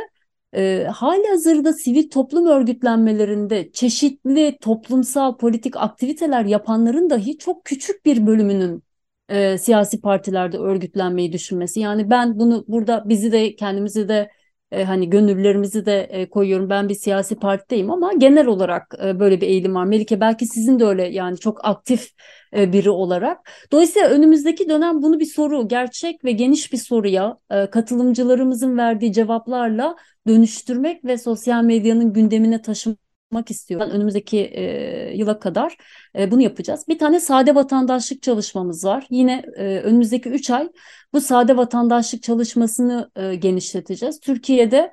e, 0.57 0.85
hali 0.85 1.29
hazırda 1.29 1.73
sivil 1.73 2.11
toplum 2.11 2.47
örgütlenmelerinde 2.47 3.73
çeşitli 3.73 4.59
toplumsal 4.61 5.37
politik 5.37 5.77
aktiviteler 5.77 6.45
yapanların 6.45 7.11
dahi 7.11 7.39
çok 7.39 7.65
küçük 7.65 8.05
bir 8.07 8.27
bölümünün 8.27 8.83
e, 9.29 9.59
siyasi 9.59 10.01
partilerde 10.01 10.59
örgütlenmeyi 10.59 11.33
düşünmesi. 11.33 11.81
Yani 11.81 12.11
ben 12.11 12.39
bunu 12.39 12.65
burada 12.69 13.09
bizi 13.09 13.33
de 13.33 13.57
kendimizi 13.57 14.09
de 14.09 14.31
e, 14.73 14.85
hani 14.85 15.11
gönüllerimizi 15.11 15.87
de 15.87 16.01
e, 16.01 16.31
koyuyorum. 16.31 16.71
Ben 16.71 16.89
bir 16.89 16.95
siyasi 16.95 17.37
partideyim 17.37 17.91
ama 17.91 18.13
genel 18.13 18.47
olarak 18.47 18.95
e, 19.05 19.21
böyle 19.21 19.41
bir 19.41 19.47
eğilim 19.47 19.75
var. 19.75 19.85
Melike 19.85 20.21
belki 20.21 20.47
sizin 20.47 20.79
de 20.79 20.85
öyle 20.85 21.09
yani 21.09 21.39
çok 21.39 21.65
aktif 21.65 22.09
e, 22.57 22.73
biri 22.73 22.91
olarak. 22.91 23.39
Dolayısıyla 23.73 24.09
önümüzdeki 24.09 24.69
dönem 24.69 25.03
bunu 25.03 25.21
bir 25.21 25.27
soru, 25.27 25.69
gerçek 25.69 26.25
ve 26.25 26.33
geniş 26.33 26.73
bir 26.73 26.79
soruya 26.79 27.39
e, 27.51 27.67
katılımcılarımızın 27.71 28.79
verdiği 28.79 29.13
cevaplarla 29.13 29.97
dönüştürmek 30.29 31.05
ve 31.05 31.19
sosyal 31.19 31.65
medyanın 31.65 32.13
gündemine 32.13 32.63
taşımak 32.63 33.12
yapmak 33.33 33.51
istiyorum. 33.51 33.91
Önümüzdeki 33.91 34.39
e, 34.39 35.17
yıla 35.17 35.39
kadar 35.39 35.77
e, 36.19 36.31
bunu 36.31 36.43
yapacağız. 36.43 36.85
Bir 36.89 36.99
tane 36.99 37.21
sade 37.21 37.55
vatandaşlık 37.55 38.23
çalışmamız 38.23 38.85
var. 38.85 39.07
Yine 39.11 39.45
e, 39.57 39.81
önümüzdeki 39.81 40.29
3 40.29 40.51
ay 40.51 40.69
bu 41.13 41.21
sade 41.21 41.57
vatandaşlık 41.57 42.23
çalışmasını 42.23 43.11
e, 43.17 43.35
genişleteceğiz. 43.35 44.21
Türkiye'de 44.21 44.93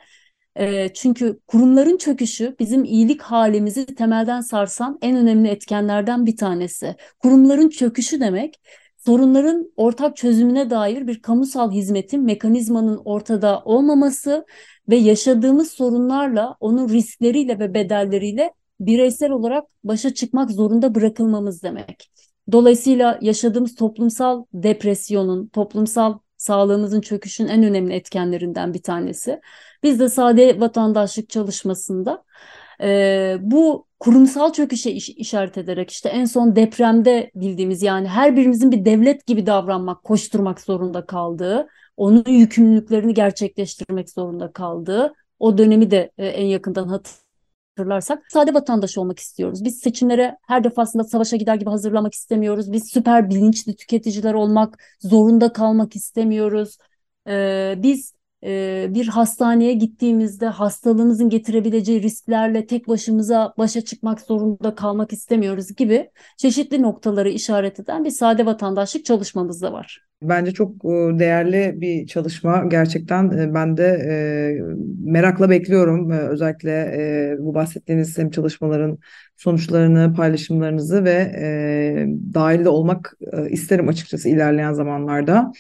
e, 0.56 0.90
çünkü 0.94 1.40
kurumların 1.48 1.98
çöküşü 1.98 2.56
bizim 2.60 2.84
iyilik 2.84 3.22
halimizi 3.22 3.86
temelden 3.86 4.42
sarsan 4.42 4.98
en 5.02 5.18
önemli 5.18 5.50
etkenlerden 5.50 6.26
bir 6.26 6.38
tanesi. 6.38 6.96
Kurumların 7.20 7.70
çöküşü 7.70 8.20
demek 8.20 8.60
sorunların 9.10 9.72
ortak 9.76 10.18
çözümüne 10.18 10.70
dair 10.70 11.08
bir 11.08 11.22
kamusal 11.22 11.72
hizmetin 11.72 12.24
mekanizmanın 12.24 13.02
ortada 13.06 13.62
olmaması 13.66 14.46
ve 14.90 14.96
yaşadığımız 14.96 15.72
sorunlarla, 15.72 16.56
onun 16.60 16.90
riskleriyle 16.90 17.60
ve 17.60 17.74
bedelleriyle 17.74 18.54
bireysel 18.80 19.32
olarak 19.32 19.64
başa 19.84 20.14
çıkmak 20.14 20.52
zorunda 20.52 20.96
bırakılmamız 20.96 21.64
demek. 21.64 22.12
Dolayısıyla 22.52 23.20
yaşadığımız 23.22 23.76
toplumsal 23.76 24.46
depresyonun, 24.54 25.48
toplumsal 25.48 26.18
sağlığımızın 26.38 27.02
çöküşün 27.02 27.48
en 27.48 27.64
önemli 27.64 27.94
etkenlerinden 27.94 28.74
bir 28.74 28.82
tanesi. 28.82 29.42
Biz 29.84 30.00
de 30.00 30.10
sade 30.10 30.60
vatandaşlık 30.60 31.30
çalışmasında 31.30 32.24
E, 32.82 33.38
bu 33.42 33.86
kurumsal 34.00 34.54
çöküşe 34.54 34.92
iş, 34.92 35.10
işaret 35.10 35.58
ederek 35.58 35.92
işte 35.92 36.10
en 36.10 36.26
son 36.26 36.56
depremde 36.56 37.32
bildiğimiz 37.36 37.84
yani 37.84 38.08
her 38.08 38.36
birimizin 38.36 38.72
bir 38.72 38.86
devlet 38.86 39.26
gibi 39.26 39.46
davranmak, 39.46 40.04
koşturmak 40.04 40.62
zorunda 40.62 41.06
kaldığı, 41.06 41.68
onun 41.98 42.24
yükümlülüklerini 42.28 43.14
gerçekleştirmek 43.14 44.10
zorunda 44.10 44.52
kaldığı 44.52 45.14
o 45.40 45.58
dönemi 45.58 45.92
de 45.92 46.12
e, 46.18 46.28
en 46.28 46.46
yakından 46.46 46.88
hatırlarsak 47.78 48.24
sade 48.32 48.54
vatandaş 48.54 48.98
olmak 48.98 49.20
istiyoruz. 49.20 49.64
Biz 49.64 49.80
seçimlere 49.80 50.38
her 50.48 50.64
defasında 50.64 51.04
savaşa 51.04 51.38
gider 51.38 51.56
gibi 51.56 51.70
hazırlamak 51.70 52.14
istemiyoruz. 52.14 52.72
Biz 52.72 52.90
süper 52.90 53.30
bilinçli 53.30 53.76
tüketiciler 53.76 54.34
olmak 54.34 54.84
zorunda 55.00 55.54
kalmak 55.54 55.96
istemiyoruz. 55.96 56.78
Ee, 57.28 57.76
biz 57.78 58.14
bir 58.94 59.08
hastaneye 59.08 59.74
gittiğimizde 59.74 60.46
hastalığımızın 60.46 61.30
getirebileceği 61.30 62.02
risklerle 62.02 62.66
tek 62.66 62.88
başımıza 62.88 63.54
başa 63.58 63.82
çıkmak 63.82 64.22
zorunda 64.22 64.76
kalmak 64.76 65.14
istemiyoruz 65.14 65.76
gibi 65.76 66.10
çeşitli 66.38 66.82
noktaları 66.82 67.30
işaret 67.30 67.80
eden 67.80 68.06
bir 68.06 68.12
sade 68.12 68.46
vatandaşlık 68.46 69.06
çalışmamız 69.06 69.62
da 69.62 69.74
var. 69.74 70.10
Bence 70.22 70.52
çok 70.52 70.86
e, 70.86 71.20
değerli 71.20 71.74
bir 71.82 72.08
çalışma. 72.08 72.66
Gerçekten 72.66 73.30
e, 73.30 73.54
ben 73.54 73.78
de 73.78 73.86
e, 73.86 74.14
merakla 75.12 75.50
bekliyorum. 75.50 76.12
Özellikle 76.12 77.38
bu 77.40 77.54
bahsettiğiniz 77.54 78.18
hem 78.18 78.30
çalışmaların 78.30 78.98
sonuçlarını, 79.38 80.14
paylaşımlarınızı 80.14 81.04
ve 81.06 81.34
dahil 82.34 82.66
de 82.66 82.70
olmak 82.70 83.14
isterim 83.50 83.88
açıkçası 83.88 84.30
ilerleyen 84.30 84.74
zamanlarda. 84.74 85.52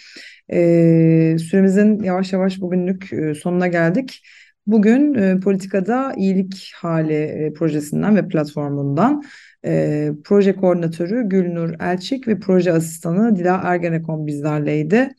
Süremizin 1.39 2.03
yavaş 2.03 2.33
yavaş 2.33 2.61
bugünlük 2.61 3.09
sonuna 3.41 3.67
geldik. 3.67 4.21
Bugün 4.67 5.39
politikada 5.41 6.13
iyilik 6.17 6.71
hali 6.75 7.53
projesinden 7.57 8.15
ve 8.15 8.27
platformundan 8.27 9.23
e, 9.65 10.11
proje 10.25 10.55
koordinatörü 10.55 11.29
Gülnur 11.29 11.73
Elçik 11.79 12.27
ve 12.27 12.39
proje 12.39 12.73
asistanı 12.73 13.35
Dila 13.35 13.61
Ergenekon 13.63 14.27
bizlerleydi. 14.27 15.09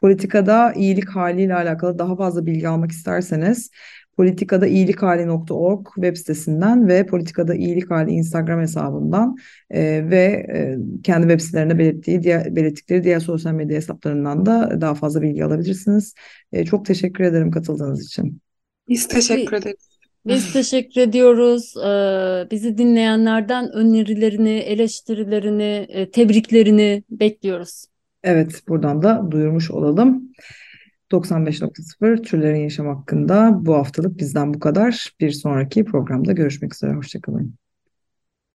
Politikada 0.00 0.72
iyilik 0.72 1.08
haliyle 1.08 1.54
alakalı 1.54 1.98
daha 1.98 2.16
fazla 2.16 2.46
bilgi 2.46 2.68
almak 2.68 2.92
isterseniz 2.92 3.70
politikada 4.16 4.66
iyilikhali.org 4.66 5.86
web 5.94 6.16
sitesinden 6.16 6.88
ve 6.88 7.06
politikada 7.06 7.54
iyilik 7.54 7.90
hali 7.90 8.10
Instagram 8.10 8.60
hesabından 8.60 9.36
e, 9.70 10.10
ve 10.10 10.46
e, 10.54 10.76
kendi 11.02 11.22
web 11.22 11.40
sitelerine 11.40 11.78
belirttiği 11.78 12.22
diğer, 12.22 12.56
belirttikleri 12.56 13.04
diğer 13.04 13.20
sosyal 13.20 13.52
medya 13.52 13.76
hesaplarından 13.76 14.46
da 14.46 14.80
daha 14.80 14.94
fazla 14.94 15.22
bilgi 15.22 15.44
alabilirsiniz. 15.44 16.14
E, 16.52 16.64
çok 16.64 16.86
teşekkür 16.86 17.24
ederim 17.24 17.50
katıldığınız 17.50 18.06
için. 18.06 18.40
Biz 18.88 19.08
teşekkür 19.08 19.56
ederiz. 19.56 19.92
Biz 20.26 20.52
teşekkür 20.52 21.00
ediyoruz. 21.00 21.74
Ee, 21.76 22.50
bizi 22.50 22.78
dinleyenlerden 22.78 23.72
önerilerini, 23.72 24.50
eleştirilerini, 24.50 25.86
e, 25.88 26.10
tebriklerini 26.10 27.02
bekliyoruz. 27.10 27.84
Evet, 28.22 28.62
buradan 28.68 29.02
da 29.02 29.28
duyurmuş 29.30 29.70
olalım. 29.70 30.32
95.0 31.12 32.22
Türlerin 32.22 32.60
Yaşam 32.60 32.86
hakkında 32.86 33.66
bu 33.66 33.74
haftalık 33.74 34.18
bizden 34.18 34.54
bu 34.54 34.60
kadar. 34.60 35.12
Bir 35.20 35.30
sonraki 35.30 35.84
programda 35.84 36.32
görüşmek 36.32 36.74
üzere. 36.74 36.92
Hoşçakalın. 36.92 37.61